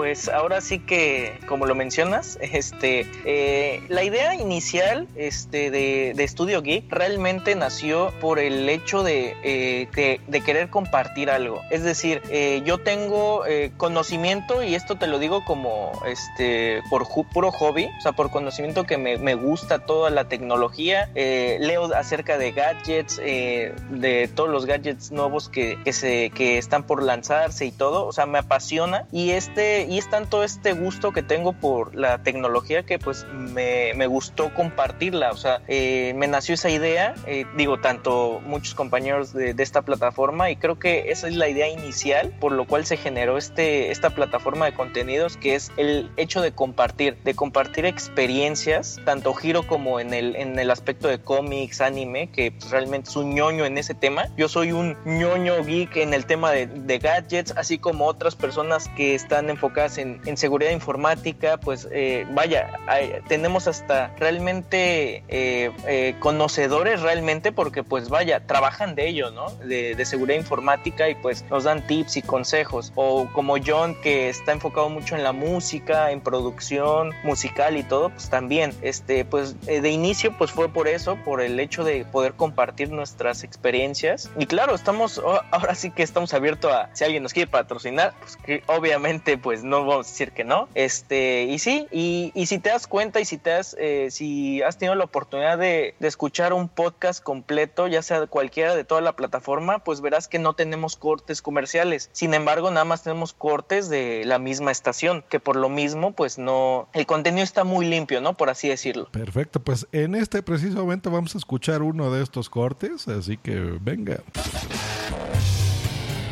Pues 0.00 0.30
ahora 0.30 0.62
sí 0.62 0.78
que, 0.78 1.38
como 1.46 1.66
lo 1.66 1.74
mencionas, 1.74 2.38
este, 2.40 3.06
eh, 3.26 3.82
la 3.90 4.02
idea 4.02 4.34
inicial 4.34 5.06
este, 5.14 5.70
de, 5.70 6.14
de 6.16 6.26
Studio 6.26 6.62
Geek 6.62 6.90
realmente 6.90 7.54
nació 7.54 8.10
por 8.18 8.38
el 8.38 8.66
hecho 8.70 9.02
de, 9.02 9.36
eh, 9.42 10.20
de 10.26 10.40
querer 10.40 10.70
compartir 10.70 11.28
algo. 11.28 11.60
Es 11.70 11.82
decir, 11.82 12.22
eh, 12.30 12.62
yo 12.64 12.78
tengo 12.78 13.44
eh, 13.44 13.72
conocimiento, 13.76 14.62
y 14.62 14.74
esto 14.74 14.96
te 14.96 15.06
lo 15.06 15.18
digo 15.18 15.44
como 15.44 15.92
este, 16.06 16.80
por 16.88 17.06
puro 17.30 17.52
hobby, 17.52 17.90
o 17.98 18.00
sea, 18.00 18.12
por 18.12 18.30
conocimiento 18.30 18.84
que 18.84 18.96
me, 18.96 19.18
me 19.18 19.34
gusta 19.34 19.80
toda 19.80 20.08
la 20.08 20.24
tecnología, 20.30 21.10
eh, 21.14 21.58
leo 21.60 21.94
acerca 21.94 22.38
de 22.38 22.52
gadgets, 22.52 23.18
de 23.18 24.30
todos 24.34 24.48
los 24.48 24.64
gadgets 24.64 25.10
nuevos 25.12 25.50
que, 25.50 25.78
que, 25.84 25.92
se, 25.92 26.30
que 26.30 26.56
están 26.56 26.84
por 26.84 27.02
lanzarse 27.02 27.66
y 27.66 27.70
todo, 27.70 28.06
o 28.06 28.12
sea, 28.12 28.24
me 28.24 28.38
apasiona. 28.38 29.06
Y 29.12 29.32
este 29.32 29.89
y 29.90 29.98
es 29.98 30.08
tanto 30.08 30.44
este 30.44 30.72
gusto 30.72 31.10
que 31.10 31.24
tengo 31.24 31.52
por 31.52 31.96
la 31.96 32.22
tecnología 32.22 32.84
que 32.84 33.00
pues 33.00 33.26
me, 33.32 33.92
me 33.96 34.06
gustó 34.06 34.54
compartirla, 34.54 35.32
o 35.32 35.36
sea, 35.36 35.62
eh, 35.66 36.12
me 36.14 36.28
nació 36.28 36.54
esa 36.54 36.70
idea, 36.70 37.16
eh, 37.26 37.44
digo, 37.56 37.80
tanto 37.80 38.40
muchos 38.46 38.76
compañeros 38.76 39.32
de, 39.32 39.52
de, 39.52 39.62
esta 39.64 39.82
plataforma 39.82 40.48
y 40.48 40.54
creo 40.54 40.78
que 40.78 41.10
esa 41.10 41.26
es 41.26 41.34
la 41.34 41.48
idea 41.48 41.66
inicial 41.66 42.32
por 42.38 42.52
lo 42.52 42.68
cual 42.68 42.86
se 42.86 42.96
generó 42.96 43.36
este, 43.36 43.90
esta 43.90 44.10
plataforma 44.10 44.66
de 44.66 44.74
contenidos 44.74 45.36
que 45.36 45.56
es 45.56 45.72
el 45.76 46.08
hecho 46.16 46.40
de 46.40 46.52
compartir, 46.52 47.16
de 47.24 47.34
compartir 47.34 47.84
experiencias, 47.84 49.00
tanto 49.04 49.34
giro 49.34 49.66
como 49.66 49.98
en 49.98 50.14
el, 50.14 50.36
en 50.36 50.56
el 50.56 50.70
aspecto 50.70 51.08
de 51.08 51.20
cómics, 51.20 51.80
anime, 51.80 52.30
que 52.30 52.52
pues, 52.52 52.70
realmente 52.70 53.10
es 53.10 53.16
un 53.16 53.34
ñoño 53.34 53.64
en 53.64 53.76
ese 53.76 53.94
tema, 53.94 54.28
yo 54.36 54.48
soy 54.48 54.70
un 54.70 54.96
ñoño 55.04 55.64
geek 55.64 55.96
en 55.96 56.14
el 56.14 56.26
tema 56.26 56.52
de, 56.52 56.68
de 56.68 56.98
gadgets, 57.00 57.54
así 57.56 57.78
como 57.78 58.06
otras 58.06 58.36
personas 58.36 58.88
que 58.90 59.16
están 59.16 59.50
enfocadas 59.50 59.69
en, 59.96 60.20
en, 60.24 60.36
seguridad 60.36 60.72
informática, 60.72 61.58
pues 61.58 61.88
eh, 61.92 62.26
vaya, 62.30 62.78
hay, 62.86 63.14
tenemos 63.28 63.68
hasta 63.68 64.08
realmente 64.18 65.22
eh, 65.28 65.70
eh, 65.86 66.16
conocedores 66.18 67.02
realmente 67.02 67.52
porque 67.52 67.82
pues 67.82 68.08
vaya, 68.08 68.46
trabajan 68.46 68.94
de 68.94 69.08
ello, 69.08 69.30
¿no? 69.30 69.50
De, 69.50 69.94
de, 69.94 70.04
seguridad 70.04 70.38
informática 70.38 71.08
y 71.08 71.14
pues 71.14 71.44
nos 71.50 71.64
dan 71.64 71.86
tips 71.86 72.16
y 72.16 72.22
consejos. 72.22 72.92
O 72.96 73.28
como 73.32 73.56
John 73.64 73.94
que 74.02 74.28
está 74.28 74.52
enfocado 74.52 74.88
mucho 74.88 75.14
en 75.14 75.22
la 75.22 75.32
música, 75.32 76.10
en 76.10 76.20
producción 76.20 77.12
musical 77.22 77.76
y 77.76 77.82
todo, 77.82 78.10
pues 78.10 78.28
también, 78.28 78.72
este, 78.82 79.24
pues 79.24 79.60
de 79.66 79.90
inicio 79.90 80.36
pues 80.36 80.50
fue 80.50 80.68
por 80.68 80.88
eso, 80.88 81.16
por 81.24 81.40
el 81.40 81.60
hecho 81.60 81.84
de 81.84 82.04
poder 82.04 82.34
compartir 82.34 82.90
nuestras 82.90 83.44
experiencias. 83.44 84.30
Y 84.38 84.46
claro, 84.46 84.74
estamos, 84.74 85.20
ahora 85.50 85.74
sí 85.74 85.90
que 85.90 86.02
estamos 86.02 86.34
abiertos 86.34 86.72
a 86.72 86.90
si 86.94 87.04
alguien 87.04 87.22
nos 87.22 87.32
quiere 87.32 87.50
patrocinar, 87.50 88.14
pues 88.18 88.36
que 88.36 88.62
obviamente 88.66 89.38
pues 89.38 89.59
no 89.64 89.84
vamos 89.84 90.06
a 90.06 90.10
decir 90.10 90.32
que 90.32 90.44
no. 90.44 90.68
Este, 90.74 91.44
y 91.44 91.58
sí, 91.58 91.86
y, 91.90 92.32
y 92.34 92.46
si 92.46 92.58
te 92.58 92.70
das 92.70 92.86
cuenta 92.86 93.20
y 93.20 93.24
si 93.24 93.38
te 93.38 93.52
has, 93.52 93.76
eh, 93.78 94.08
si 94.10 94.62
has 94.62 94.78
tenido 94.78 94.94
la 94.94 95.04
oportunidad 95.04 95.58
de, 95.58 95.94
de, 95.98 96.08
escuchar 96.08 96.52
un 96.52 96.68
podcast 96.68 97.22
completo, 97.22 97.86
ya 97.86 98.02
sea 98.02 98.26
cualquiera 98.26 98.74
de 98.74 98.84
toda 98.84 99.00
la 99.00 99.14
plataforma, 99.14 99.80
pues 99.80 100.00
verás 100.00 100.28
que 100.28 100.38
no 100.38 100.54
tenemos 100.54 100.96
cortes 100.96 101.42
comerciales. 101.42 102.10
Sin 102.12 102.34
embargo, 102.34 102.70
nada 102.70 102.84
más 102.84 103.02
tenemos 103.02 103.32
cortes 103.32 103.88
de 103.88 104.24
la 104.24 104.38
misma 104.38 104.70
estación, 104.70 105.24
que 105.28 105.40
por 105.40 105.56
lo 105.56 105.68
mismo, 105.68 106.12
pues 106.12 106.38
no, 106.38 106.88
el 106.92 107.06
contenido 107.06 107.44
está 107.44 107.64
muy 107.64 107.86
limpio, 107.86 108.20
¿no? 108.20 108.36
Por 108.36 108.50
así 108.50 108.68
decirlo. 108.68 109.08
Perfecto, 109.10 109.60
pues 109.60 109.86
en 109.92 110.14
este 110.14 110.42
preciso 110.42 110.78
momento 110.78 111.10
vamos 111.10 111.34
a 111.34 111.38
escuchar 111.38 111.82
uno 111.82 112.10
de 112.10 112.22
estos 112.22 112.48
cortes, 112.48 113.08
así 113.08 113.36
que 113.36 113.54
venga. 113.80 114.20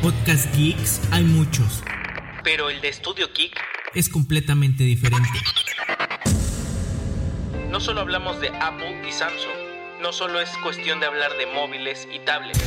Podcast 0.01 0.55
Geeks 0.55 1.01
hay 1.11 1.23
muchos 1.25 1.83
pero 2.43 2.69
el 2.69 2.81
de 2.81 2.91
Studio 2.93 3.29
Geek 3.33 3.59
es 3.93 4.09
completamente 4.09 4.83
diferente. 4.83 5.29
No 7.69 7.79
solo 7.79 8.01
hablamos 8.01 8.39
de 8.39 8.49
Apple 8.49 9.01
y 9.07 9.11
Samsung, 9.11 10.01
no 10.01 10.11
solo 10.11 10.39
es 10.41 10.49
cuestión 10.63 10.99
de 10.99 11.05
hablar 11.05 11.31
de 11.37 11.45
móviles 11.47 12.07
y 12.11 12.19
tablets. 12.19 12.59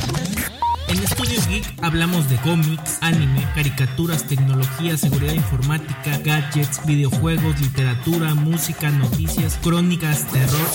En 0.87 0.99
Estudio 0.99 1.39
Geek 1.49 1.65
hablamos 1.81 2.29
de 2.29 2.37
cómics, 2.37 2.99
anime, 3.01 3.47
caricaturas, 3.55 4.27
tecnología, 4.27 4.97
seguridad 4.97 5.33
informática, 5.33 6.17
gadgets, 6.23 6.85
videojuegos, 6.85 7.59
literatura, 7.59 8.33
música, 8.35 8.89
noticias, 8.89 9.57
crónicas, 9.63 10.27
terror 10.31 10.67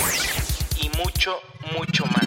y 0.80 0.88
mucho, 0.96 1.37
mucho 1.76 2.04
más. 2.06 2.26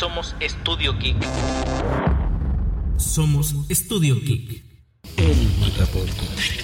Somos 0.00 0.34
Studio 0.40 0.94
Geek. 0.98 1.14
Somos 2.96 3.54
Studio 3.70 4.14
Geek. 4.14 4.64
El 5.18 5.36
Metapodcast. 5.60 6.62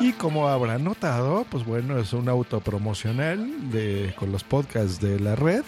Y 0.00 0.12
como 0.14 0.48
habrán 0.48 0.82
notado, 0.82 1.46
pues 1.48 1.64
bueno, 1.64 1.96
es 1.98 2.12
un 2.12 2.28
autopromocional 2.28 3.70
de, 3.70 4.12
con 4.18 4.32
los 4.32 4.42
podcasts 4.42 5.00
de 5.00 5.20
la 5.20 5.36
red. 5.36 5.62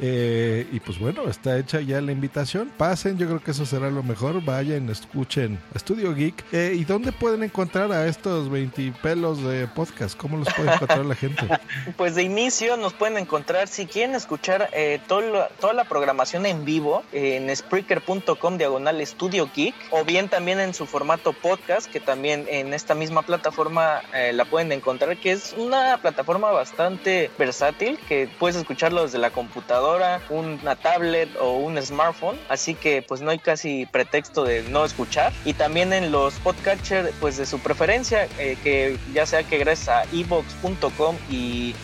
Eh, 0.00 0.66
y 0.72 0.80
pues 0.80 0.98
bueno, 0.98 1.28
está 1.28 1.58
hecha 1.58 1.80
ya 1.80 2.00
la 2.00 2.12
invitación. 2.12 2.70
Pasen, 2.76 3.18
yo 3.18 3.26
creo 3.26 3.42
que 3.42 3.50
eso 3.50 3.66
será 3.66 3.90
lo 3.90 4.02
mejor. 4.02 4.44
Vayan, 4.44 4.88
escuchen 4.88 5.58
Estudio 5.74 6.14
Geek. 6.14 6.44
Eh, 6.52 6.74
¿Y 6.76 6.84
dónde 6.84 7.12
pueden 7.12 7.42
encontrar 7.42 7.92
a 7.92 8.06
estos 8.06 8.50
20 8.50 8.92
pelos 9.02 9.42
de 9.42 9.66
podcast? 9.68 10.16
¿Cómo 10.16 10.38
los 10.38 10.52
puede 10.54 10.72
encontrar 10.72 11.04
la 11.04 11.14
gente? 11.14 11.46
Pues 11.96 12.14
de 12.14 12.22
inicio 12.22 12.76
nos 12.76 12.92
pueden 12.92 13.16
encontrar, 13.16 13.68
si 13.68 13.86
quieren 13.86 14.14
escuchar 14.14 14.68
eh, 14.72 15.00
todo 15.06 15.22
toda 15.60 15.72
la 15.72 15.84
programación 15.84 16.46
en 16.46 16.64
vivo, 16.64 17.02
en 17.12 17.54
Spreaker.com 17.54 18.58
diagonal 18.58 19.00
Estudio 19.00 19.50
Geek, 19.54 19.74
o 19.90 20.04
bien 20.04 20.28
también 20.28 20.60
en 20.60 20.74
su 20.74 20.86
formato 20.86 21.32
podcast, 21.32 21.90
que 21.90 22.00
también 22.00 22.46
en 22.48 22.74
esta 22.74 22.94
misma 22.94 23.22
plataforma 23.22 24.02
eh, 24.14 24.32
la 24.32 24.44
pueden 24.44 24.72
encontrar, 24.72 25.16
que 25.16 25.32
es 25.32 25.54
una 25.56 25.98
plataforma 25.98 26.50
bastante 26.50 27.30
versátil, 27.38 27.98
que 28.08 28.28
puedes 28.38 28.56
escucharlo 28.56 29.02
desde 29.02 29.18
la 29.18 29.30
computadora, 29.30 29.85
una 30.30 30.76
tablet 30.76 31.28
o 31.40 31.56
un 31.58 31.80
smartphone, 31.80 32.38
así 32.48 32.74
que 32.74 33.02
pues 33.02 33.20
no 33.20 33.30
hay 33.30 33.38
casi 33.38 33.86
pretexto 33.86 34.44
de 34.44 34.62
no 34.64 34.84
escuchar. 34.84 35.32
Y 35.44 35.54
también 35.54 35.92
en 35.92 36.10
los 36.12 36.34
podcatchers 36.34 37.10
pues 37.20 37.36
de 37.36 37.46
su 37.46 37.58
preferencia, 37.58 38.28
eh, 38.38 38.56
que 38.62 38.98
ya 39.14 39.26
sea 39.26 39.42
que 39.42 39.58
gracias 39.58 39.88
a 39.88 40.04
evox.com 40.12 41.16
y, 41.30 41.74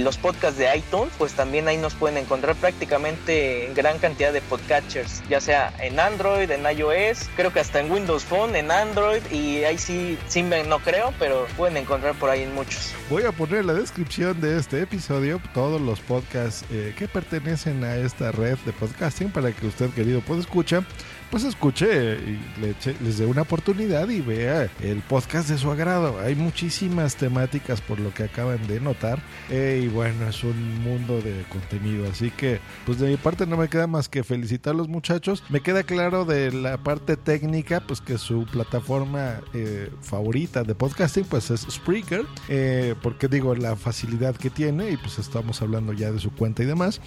los 0.00 0.16
podcasts 0.16 0.58
de 0.58 0.76
iTunes, 0.76 1.12
pues 1.18 1.34
también 1.34 1.68
ahí 1.68 1.76
nos 1.76 1.94
pueden 1.94 2.16
encontrar 2.16 2.56
prácticamente 2.56 3.66
en 3.66 3.74
gran 3.74 3.98
cantidad 3.98 4.32
de 4.32 4.40
podcatchers, 4.40 5.22
ya 5.28 5.40
sea 5.40 5.74
en 5.78 6.00
Android, 6.00 6.50
en 6.50 6.62
iOS, 6.64 7.28
creo 7.36 7.52
que 7.52 7.60
hasta 7.60 7.80
en 7.80 7.90
Windows 7.90 8.24
Phone, 8.24 8.56
en 8.56 8.70
Android 8.70 9.20
y 9.30 9.64
ahí 9.64 9.76
sí, 9.76 10.18
sí 10.26 10.42
no 10.42 10.78
creo, 10.78 11.12
pero 11.18 11.46
pueden 11.56 11.76
encontrar 11.76 12.14
por 12.14 12.30
ahí 12.30 12.42
en 12.42 12.54
muchos. 12.54 12.94
Voy 13.10 13.24
a 13.24 13.32
poner 13.32 13.58
en 13.58 13.66
la 13.66 13.74
descripción 13.74 14.40
de 14.40 14.58
este 14.58 14.80
episodio 14.80 15.40
todos 15.52 15.80
los 15.80 16.00
podcasts 16.00 16.64
eh, 16.70 16.94
que 16.96 17.06
pertenecen 17.06 17.49
a 17.50 17.96
esta 17.96 18.30
red 18.30 18.58
de 18.64 18.72
podcasting 18.72 19.28
para 19.28 19.50
que 19.50 19.66
usted, 19.66 19.90
querido 19.90 20.20
escucha 20.38 20.84
pues 21.30 21.44
escuche 21.44 22.14
y 22.14 22.60
le 22.60 22.70
eche- 22.72 22.96
les 23.00 23.18
dé 23.18 23.26
una 23.26 23.42
oportunidad 23.42 24.08
y 24.08 24.20
vea 24.20 24.68
el 24.82 25.00
podcast 25.02 25.48
de 25.48 25.58
su 25.58 25.70
agrado. 25.70 26.18
Hay 26.20 26.34
muchísimas 26.34 27.16
temáticas 27.16 27.80
por 27.80 28.00
lo 28.00 28.12
que 28.12 28.24
acaban 28.24 28.66
de 28.66 28.80
notar 28.80 29.22
eh, 29.48 29.80
y 29.84 29.88
bueno, 29.88 30.28
es 30.28 30.42
un 30.44 30.82
mundo 30.82 31.20
de 31.20 31.44
contenido. 31.48 32.08
Así 32.10 32.30
que 32.30 32.60
pues 32.84 32.98
de 32.98 33.08
mi 33.08 33.16
parte 33.16 33.46
no 33.46 33.56
me 33.56 33.68
queda 33.68 33.86
más 33.86 34.08
que 34.08 34.24
felicitar 34.24 34.74
a 34.74 34.76
los 34.76 34.88
muchachos. 34.88 35.42
Me 35.48 35.60
queda 35.60 35.82
claro 35.84 36.24
de 36.24 36.52
la 36.52 36.78
parte 36.78 37.16
técnica 37.16 37.80
pues 37.86 38.00
que 38.00 38.18
su 38.18 38.44
plataforma 38.46 39.40
eh, 39.54 39.90
favorita 40.02 40.64
de 40.64 40.74
podcasting 40.74 41.24
pues 41.24 41.50
es 41.50 41.62
Spreaker. 41.70 42.24
eh, 42.48 42.94
porque 43.02 43.28
digo 43.28 43.54
la 43.54 43.76
facilidad 43.76 44.34
que 44.34 44.50
tiene 44.50 44.90
y 44.90 44.96
pues 44.96 45.18
estamos 45.18 45.62
hablando 45.62 45.92
ya 45.92 46.10
de 46.10 46.18
su 46.18 46.30
cuenta 46.32 46.62
y 46.62 46.66
demás. 46.66 47.00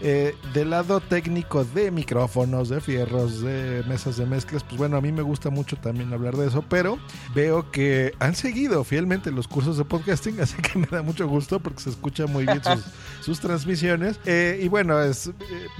Eh, 0.00 0.36
del 0.54 0.70
lado 0.70 1.00
técnico 1.00 1.64
de 1.64 1.90
micrófonos, 1.90 2.68
de 2.68 2.80
fierros, 2.80 3.40
de 3.40 3.82
mesas 3.88 4.16
de 4.16 4.26
mezclas, 4.26 4.62
pues 4.62 4.76
bueno, 4.76 4.96
a 4.96 5.00
mí 5.00 5.10
me 5.10 5.22
gusta 5.22 5.50
mucho 5.50 5.76
también 5.76 6.12
hablar 6.12 6.36
de 6.36 6.46
eso, 6.46 6.64
pero 6.68 6.98
veo 7.34 7.70
que 7.72 8.14
han 8.20 8.36
seguido 8.36 8.84
fielmente 8.84 9.32
los 9.32 9.48
cursos 9.48 9.76
de 9.76 9.84
podcasting, 9.84 10.40
así 10.40 10.56
que 10.62 10.78
me 10.78 10.86
da 10.86 11.02
mucho 11.02 11.26
gusto 11.26 11.58
porque 11.58 11.82
se 11.82 11.90
escucha 11.90 12.26
muy 12.26 12.46
bien 12.46 12.62
sus, 12.62 12.84
sus 13.20 13.40
transmisiones. 13.40 14.20
Eh, 14.24 14.60
y 14.62 14.68
bueno, 14.68 15.02
es, 15.02 15.26
eh, 15.26 15.32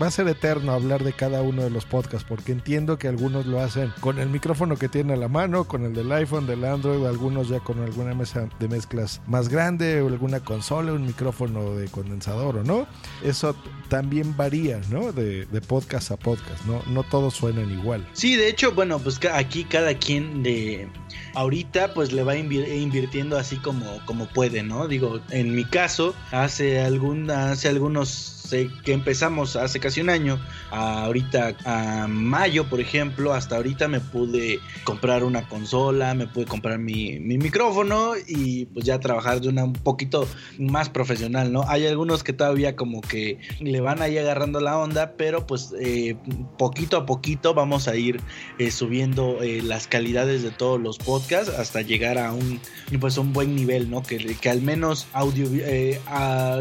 va 0.02 0.08
a 0.08 0.10
ser 0.10 0.26
eterno 0.26 0.72
hablar 0.72 1.04
de 1.04 1.12
cada 1.12 1.40
uno 1.42 1.62
de 1.62 1.70
los 1.70 1.84
podcasts, 1.84 2.26
porque 2.28 2.50
entiendo 2.50 2.98
que 2.98 3.06
algunos 3.06 3.46
lo 3.46 3.60
hacen 3.60 3.92
con 4.00 4.18
el 4.18 4.28
micrófono 4.30 4.76
que 4.76 4.88
tiene 4.88 5.12
a 5.12 5.16
la 5.16 5.28
mano, 5.28 5.64
con 5.64 5.84
el 5.84 5.94
del 5.94 6.10
iPhone, 6.10 6.46
del 6.46 6.64
Android, 6.64 7.06
algunos 7.06 7.48
ya 7.48 7.60
con 7.60 7.80
alguna 7.80 8.14
mesa 8.14 8.48
de 8.58 8.68
mezclas 8.68 9.20
más 9.28 9.48
grande, 9.48 10.02
o 10.02 10.08
alguna 10.08 10.40
consola, 10.40 10.92
un 10.92 11.06
micrófono 11.06 11.76
de 11.76 11.86
condensador 11.88 12.56
o 12.56 12.64
no. 12.64 12.88
Eso 13.22 13.54
también 13.88 14.07
varía, 14.36 14.80
¿no? 14.90 15.12
De, 15.12 15.46
podcast 15.66 16.10
a 16.10 16.16
podcast, 16.16 16.64
¿no? 16.64 16.82
No 16.88 17.02
todos 17.02 17.34
suenan 17.34 17.70
igual. 17.70 18.06
Sí, 18.12 18.36
de 18.36 18.48
hecho, 18.48 18.72
bueno, 18.72 18.98
pues 18.98 19.20
aquí 19.32 19.64
cada 19.64 19.94
quien 19.94 20.42
de 20.42 20.88
ahorita 21.34 21.94
pues 21.94 22.12
le 22.12 22.22
va 22.22 22.34
invir- 22.36 22.68
invirtiendo 22.80 23.36
así 23.38 23.56
como, 23.56 23.84
como 24.06 24.28
puede, 24.28 24.62
¿no? 24.62 24.88
Digo, 24.88 25.20
en 25.30 25.54
mi 25.54 25.64
caso, 25.64 26.14
hace 26.30 26.80
algún, 26.80 27.30
hace 27.30 27.68
algunos 27.68 28.37
que 28.84 28.92
empezamos 28.92 29.56
hace 29.56 29.80
casi 29.80 30.00
un 30.00 30.10
año, 30.10 30.40
ahorita 30.70 31.56
a 31.64 32.06
mayo, 32.08 32.68
por 32.68 32.80
ejemplo, 32.80 33.32
hasta 33.32 33.56
ahorita 33.56 33.88
me 33.88 34.00
pude 34.00 34.60
comprar 34.84 35.24
una 35.24 35.48
consola, 35.48 36.14
me 36.14 36.26
pude 36.26 36.46
comprar 36.46 36.78
mi, 36.78 37.18
mi 37.20 37.38
micrófono 37.38 38.12
y 38.26 38.66
pues 38.66 38.84
ya 38.84 39.00
trabajar 39.00 39.40
de 39.40 39.48
una 39.48 39.64
un 39.64 39.72
poquito 39.72 40.26
más 40.58 40.88
profesional, 40.88 41.52
¿no? 41.52 41.64
Hay 41.68 41.86
algunos 41.86 42.22
que 42.22 42.32
todavía 42.32 42.76
como 42.76 43.00
que 43.00 43.38
le 43.60 43.80
van 43.80 44.02
ahí 44.02 44.18
agarrando 44.18 44.60
la 44.60 44.78
onda, 44.78 45.14
pero 45.16 45.46
pues 45.46 45.74
eh, 45.80 46.16
poquito 46.56 46.96
a 46.96 47.06
poquito 47.06 47.54
vamos 47.54 47.88
a 47.88 47.96
ir 47.96 48.20
eh, 48.58 48.70
subiendo 48.70 49.42
eh, 49.42 49.62
las 49.62 49.86
calidades 49.86 50.42
de 50.42 50.50
todos 50.50 50.80
los 50.80 50.98
podcasts 50.98 51.52
hasta 51.52 51.82
llegar 51.82 52.18
a 52.18 52.32
un 52.32 52.60
pues 53.00 53.18
un 53.18 53.32
buen 53.32 53.54
nivel, 53.54 53.90
¿no? 53.90 54.02
Que, 54.02 54.18
que 54.18 54.50
al 54.50 54.62
menos 54.62 55.06
audio, 55.12 55.46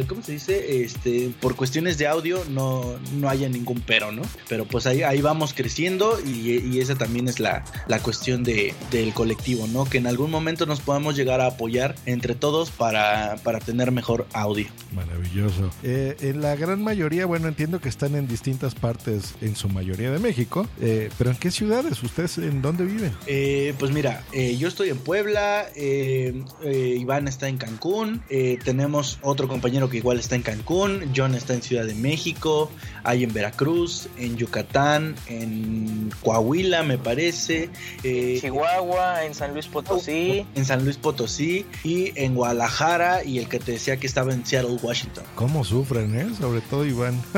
¿cómo 0.08 0.22
se 0.22 0.34
dice? 0.34 0.84
Este, 0.84 1.32
por 1.40 1.56
cuestiones 1.78 2.00
de 2.00 2.08
audio 2.08 2.44
no, 2.50 2.96
no 3.20 3.30
haya 3.30 3.48
ningún 3.50 3.84
pero, 3.86 4.12
¿no? 4.12 4.24
Pero 4.50 4.66
pues 4.66 4.88
ahí, 4.88 5.04
ahí 5.04 5.22
vamos 5.22 5.54
creciendo 5.54 6.18
y, 6.26 6.58
y 6.58 6.80
esa 6.80 6.96
también 6.96 7.28
es 7.28 7.40
la, 7.40 7.64
la 7.88 8.00
cuestión 8.00 8.44
de, 8.44 8.74
del 8.90 9.14
colectivo, 9.14 9.68
¿no? 9.68 9.86
Que 9.86 10.00
en 10.00 10.08
algún 10.08 10.32
momento 10.32 10.66
nos 10.66 10.80
podamos 10.80 11.16
llegar 11.16 11.40
a 11.40 11.46
apoyar 11.46 11.94
entre 12.08 12.34
todos 12.34 12.72
para, 12.72 13.36
para 13.44 13.60
tener 13.60 13.92
mejor 13.92 14.26
audio. 14.34 14.66
Maravilloso. 14.96 15.70
Eh, 15.84 16.18
en 16.22 16.42
la 16.42 16.56
gran 16.56 16.82
mayoría, 16.84 17.28
bueno, 17.28 17.48
entiendo 17.48 17.80
que 17.80 17.90
están 17.90 18.16
en 18.16 18.28
distintas 18.28 18.74
partes, 18.74 19.36
en 19.42 19.56
su 19.56 19.70
mayoría 19.70 20.10
de 20.10 20.18
México, 20.18 20.68
eh, 20.82 21.12
pero 21.20 21.30
¿en 21.30 21.38
qué 21.38 21.52
ciudades? 21.52 22.02
¿Ustedes 22.02 22.40
en 22.40 22.64
dónde 22.64 22.86
viven? 22.86 23.14
Eh, 23.28 23.76
pues 23.78 23.92
mira, 23.92 24.24
eh, 24.32 24.58
yo 24.58 24.68
estoy 24.68 24.90
en 24.90 24.98
Puebla, 24.98 25.68
eh, 25.76 26.44
eh, 26.64 26.98
Iván 27.00 27.28
está 27.28 27.48
en 27.48 27.58
Cancún, 27.58 28.24
eh, 28.30 28.58
tenemos 28.64 29.20
otro 29.22 29.48
compañero 29.48 29.92
que 29.92 29.98
igual 29.98 30.18
está 30.18 30.36
en 30.36 30.42
Cancún, 30.42 31.12
John 31.16 31.36
está 31.36 31.54
en 31.54 31.62
Ciudad 31.68 31.86
de 31.86 31.94
México, 31.96 32.72
hay 33.04 33.24
en 33.24 33.34
Veracruz, 33.34 34.08
en 34.18 34.38
Yucatán, 34.38 35.16
en 35.28 36.12
Coahuila 36.22 36.84
me 36.84 36.98
parece, 36.98 37.70
eh, 38.04 38.38
Chihuahua, 38.42 39.26
en 39.26 39.34
San 39.36 39.54
Luis 39.54 39.68
Potosí. 39.68 40.46
en 40.56 40.66
San 40.66 40.84
Luis 40.84 40.98
Potosí 40.98 41.66
y 41.84 42.12
en 42.16 42.36
Guadalajara 42.36 43.24
y 43.24 43.40
el 43.40 43.48
que 43.50 43.60
te 43.60 43.74
decía 43.74 43.98
que 43.98 44.08
estaba 44.08 44.34
en 44.34 44.46
Seattle, 44.46 44.78
Washington. 44.82 45.24
¿Cómo 45.36 45.64
sufren, 45.64 46.16
eh? 46.20 46.28
Sobre 46.40 46.62
todo 46.62 46.86
Iván. 46.86 47.22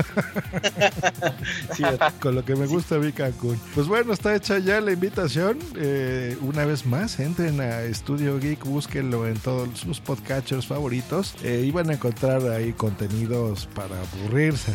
Sí, 1.76 1.84
Con 2.20 2.36
lo 2.36 2.44
que 2.46 2.56
me 2.56 2.66
gusta 2.66 2.98
vi 2.98 3.12
Cancún. 3.12 3.60
Pues 3.76 3.88
bueno, 3.88 4.14
está 4.14 4.36
hecha 4.36 4.60
ya 4.60 4.82
la 4.82 4.92
invitación. 4.92 5.60
Eh, 5.78 6.38
una 6.42 6.66
vez 6.66 6.86
más, 6.86 7.20
entren 7.20 7.62
a 7.62 7.82
Studio 7.94 8.40
Geek, 8.40 8.64
búsquenlo 8.66 9.28
en 9.28 9.38
todos 9.38 9.80
sus 9.80 10.00
podcatchers 10.00 10.66
favoritos. 10.66 11.36
Eh, 11.44 11.64
y 11.66 11.72
van 11.72 11.90
a 11.90 11.94
encontrar 11.94 12.48
ahí 12.52 12.74
contenidos 12.74 13.68
para 13.76 13.96
aburrirse. 14.20 14.74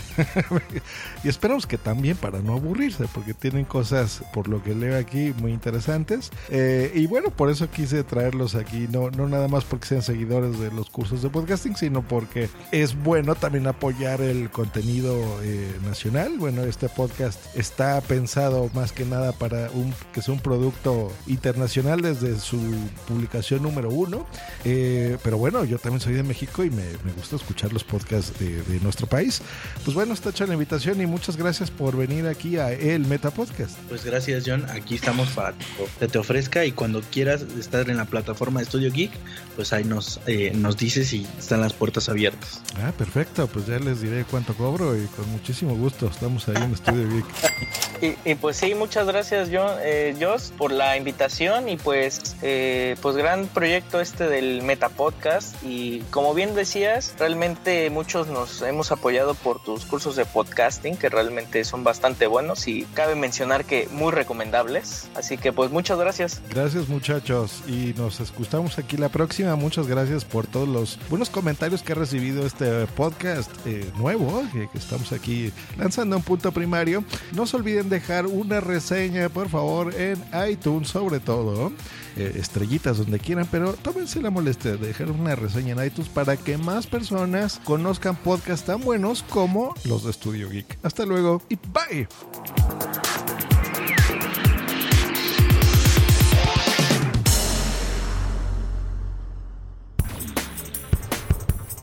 y 1.24 1.28
esperamos 1.28 1.66
que 1.66 1.78
también 1.78 2.16
para 2.16 2.40
no 2.40 2.54
aburrirse, 2.54 3.07
porque 3.12 3.35
tienen 3.35 3.64
cosas, 3.64 4.22
por 4.33 4.48
lo 4.48 4.62
que 4.62 4.74
leo 4.74 4.98
aquí, 4.98 5.35
muy 5.38 5.52
interesantes. 5.52 6.30
Eh, 6.50 6.92
y 6.94 7.07
bueno, 7.07 7.30
por 7.30 7.50
eso 7.50 7.70
quise 7.70 8.04
traerlos 8.04 8.54
aquí, 8.54 8.88
no, 8.90 9.11
no 9.11 9.28
nada 9.28 9.48
más 9.48 9.64
porque 9.64 9.87
sean 9.87 10.02
seguidores 10.02 10.59
de 10.59 10.70
los 10.70 10.90
cursos 10.90 11.22
de 11.22 11.30
podcasting, 11.30 11.76
sino 11.76 12.02
porque 12.02 12.48
es 12.72 12.94
bueno 13.02 13.35
también 13.35 13.66
apoyar 13.66 14.20
el 14.20 14.50
contenido 14.50 15.20
eh, 15.42 15.72
nacional. 15.85 16.37
Bueno, 16.38 16.62
este 16.62 16.88
podcast 16.88 17.40
está 17.57 18.00
pensado 18.00 18.70
más 18.74 18.92
que 18.92 19.04
nada 19.04 19.33
para 19.33 19.70
un, 19.70 19.94
que 20.12 20.22
sea 20.22 20.35
un 20.35 20.40
producto 20.40 21.12
internacional 21.26 22.02
desde 22.02 22.38
su 22.38 22.61
publicación 23.07 23.62
número 23.62 23.90
uno. 23.90 24.26
Eh, 24.64 25.18
pero 25.22 25.38
bueno, 25.38 25.64
yo 25.64 25.78
también 25.78 26.00
soy 26.00 26.14
de 26.14 26.22
México 26.22 26.64
y 26.64 26.70
me, 26.70 26.85
me 27.04 27.12
gusta 27.16 27.37
escuchar 27.37 27.72
los 27.72 27.85
podcasts 27.85 28.38
de, 28.38 28.62
de, 28.62 28.80
nuestro 28.80 29.07
país. 29.07 29.23
Pues 29.84 29.94
bueno, 29.94 30.14
está 30.14 30.30
hecha 30.30 30.46
la 30.46 30.54
invitación 30.54 31.00
y 31.00 31.06
muchas 31.06 31.37
gracias 31.37 31.70
por 31.70 31.96
venir 31.96 32.26
aquí 32.26 32.58
a 32.58 32.72
El 32.72 33.06
Meta 33.06 33.30
Podcast. 33.30 33.78
Pues 33.88 34.04
gracias, 34.04 34.44
John. 34.46 34.66
Aquí 34.70 34.96
estamos 34.96 35.28
para 35.30 35.54
que 35.98 36.08
te 36.08 36.18
ofrezca 36.18 36.64
y 36.64 36.72
cuando 36.72 37.00
quieras 37.00 37.42
estar 37.58 37.88
en 37.88 37.96
la 37.96 38.04
plataforma 38.04 38.60
de 38.60 38.66
Studio 38.66 38.92
Geek, 38.92 39.12
pues 39.56 39.72
ahí 39.72 39.84
nos, 39.84 40.20
eh, 40.26 40.52
nos 40.54 40.76
dices 40.76 41.12
y 41.12 41.26
están 41.38 41.60
las 41.60 41.72
puertas 41.72 42.08
abiertas. 42.08 42.60
Ah, 42.76 42.92
perfecto. 42.96 43.46
Pues 43.46 43.66
ya 43.66 43.78
les 43.78 44.00
diré 44.00 44.24
cuánto 44.24 44.54
cobro 44.54 44.96
y 44.96 45.06
con 45.06 45.28
muchísimo 45.30 45.74
gusto 45.74 46.06
estamos 46.06 46.48
ahí 46.48 46.62
en 46.62 46.76
Studio 46.76 47.08
Geek. 47.08 47.26
Y, 48.02 48.16
y, 48.32 48.34
pues 48.34 48.56
sí, 48.56 48.74
muchas 48.74 49.06
gracias, 49.06 49.48
John, 49.50 49.78
eh, 49.80 50.14
Joss, 50.20 50.52
por 50.58 50.72
la 50.72 50.96
invitación 50.98 51.68
y 51.70 51.76
pues, 51.78 52.37
eh, 52.42 52.96
pues 53.00 53.16
gran 53.16 53.46
proyecto 53.46 54.00
este 54.00 54.26
del 54.28 54.62
Meta 54.62 54.90
Podcast. 54.90 55.54
Y 55.64 56.00
como 56.10 56.34
bien 56.34 56.54
decías, 56.54 57.14
realmente 57.18 57.88
muchos 57.90 58.26
nos 58.26 58.60
hemos 58.60 58.92
apoyado 58.92 59.13
por 59.42 59.62
tus 59.62 59.85
cursos 59.85 60.16
de 60.16 60.24
podcasting, 60.24 60.96
que 60.96 61.09
realmente 61.09 61.64
son 61.64 61.85
bastante 61.85 62.27
buenos 62.27 62.66
y 62.66 62.83
cabe 62.94 63.14
mencionar 63.14 63.64
que 63.64 63.88
muy 63.92 64.11
recomendables. 64.11 65.09
Así 65.14 65.38
que 65.38 65.53
pues 65.53 65.70
muchas 65.70 65.98
gracias. 65.98 66.42
Gracias 66.50 66.88
muchachos 66.88 67.62
y 67.68 67.94
nos 67.96 68.18
escuchamos 68.20 68.79
aquí 68.79 68.96
la 68.96 69.09
próxima. 69.09 69.55
Muchas 69.55 69.87
gracias 69.87 70.24
por 70.24 70.46
todos 70.46 70.68
los 70.68 70.98
buenos 71.09 71.31
comentarios 71.31 71.83
que 71.83 71.92
ha 71.92 71.96
recibido 71.96 72.44
este 72.44 72.87
podcast 72.88 73.50
eh, 73.66 73.88
nuevo 73.96 74.42
que, 74.53 74.68
que 74.68 74.79
estamos 74.79 75.12
aquí 75.12 75.53
lanzando 75.79 76.16
un 76.16 76.22
punto 76.22 76.50
primario. 76.50 77.05
No 77.33 77.46
se 77.46 77.57
olviden 77.57 77.88
dejar 77.88 78.27
una 78.27 78.61
reseña 78.61 79.29
por 79.29 79.48
favor 79.48 79.94
en 79.94 80.22
iTunes 80.50 80.88
sobre 80.88 81.20
todo. 81.20 81.72
Eh, 82.16 82.35
estrellitas 82.37 82.98
donde 82.98 83.18
quieran, 83.18 83.48
pero 83.50 83.72
tómense 83.72 84.22
la 84.22 84.31
molestia 84.31 84.72
de 84.77 84.87
dejar 84.87 85.11
una 85.11 85.35
reseña 85.35 85.72
en 85.72 85.85
iTunes 85.85 86.09
para 86.09 86.37
que 86.37 86.57
más 86.57 86.87
personas 86.87 87.61
conozcan 87.64 88.14
podcasts 88.14 88.66
tan 88.66 88.81
buenos 88.83 89.24
como 89.24 89.74
los 89.85 90.05
de 90.05 90.12
Studio 90.12 90.48
Geek. 90.48 90.79
Hasta 90.85 91.05
luego 91.05 91.42
y 91.48 91.57
bye. 91.57 92.07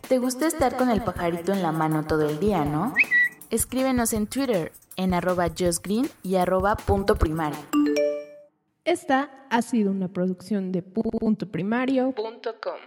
¿Te 0.07 0.17
gusta 0.17 0.47
estar 0.47 0.77
con 0.77 0.89
el 0.89 1.01
pajarito 1.03 1.53
en 1.53 1.61
la 1.61 1.71
mano 1.71 2.05
todo 2.05 2.29
el 2.29 2.39
día, 2.39 2.63
no? 2.65 2.93
Escríbenos 3.49 4.13
en 4.13 4.27
Twitter 4.27 4.71
en 4.95 5.13
arroba 5.13 5.49
justgreen 5.57 6.09
y 6.23 6.35
arroba 6.35 6.75
punto 6.75 7.15
primario. 7.15 7.59
Esta 8.83 9.29
ha 9.51 9.61
sido 9.61 9.91
una 9.91 10.07
producción 10.07 10.71
de 10.71 10.81
punto 10.81 11.45
primario.com. 11.45 12.79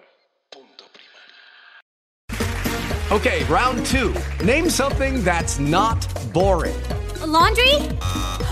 Okay, 3.13 3.45
round 3.45 3.87
two. 3.87 4.13
Name 4.45 4.69
something 4.69 5.23
that's 5.23 5.61
not 5.61 6.05
boring. 6.33 6.75
A 7.23 7.27
laundry? 7.27 7.75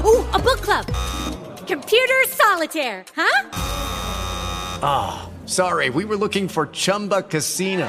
Ooh, 0.05 0.25
a 0.33 0.39
book 0.39 0.61
club. 0.61 0.87
Computer 1.67 2.23
solitaire, 2.29 3.05
huh? 3.17 3.49
Ah, 4.85 5.23
oh, 5.25 5.47
sorry, 5.47 5.91
we 5.91 6.05
were 6.05 6.17
looking 6.17 6.47
for 6.47 6.67
Chumba 6.67 7.23
Casino. 7.23 7.89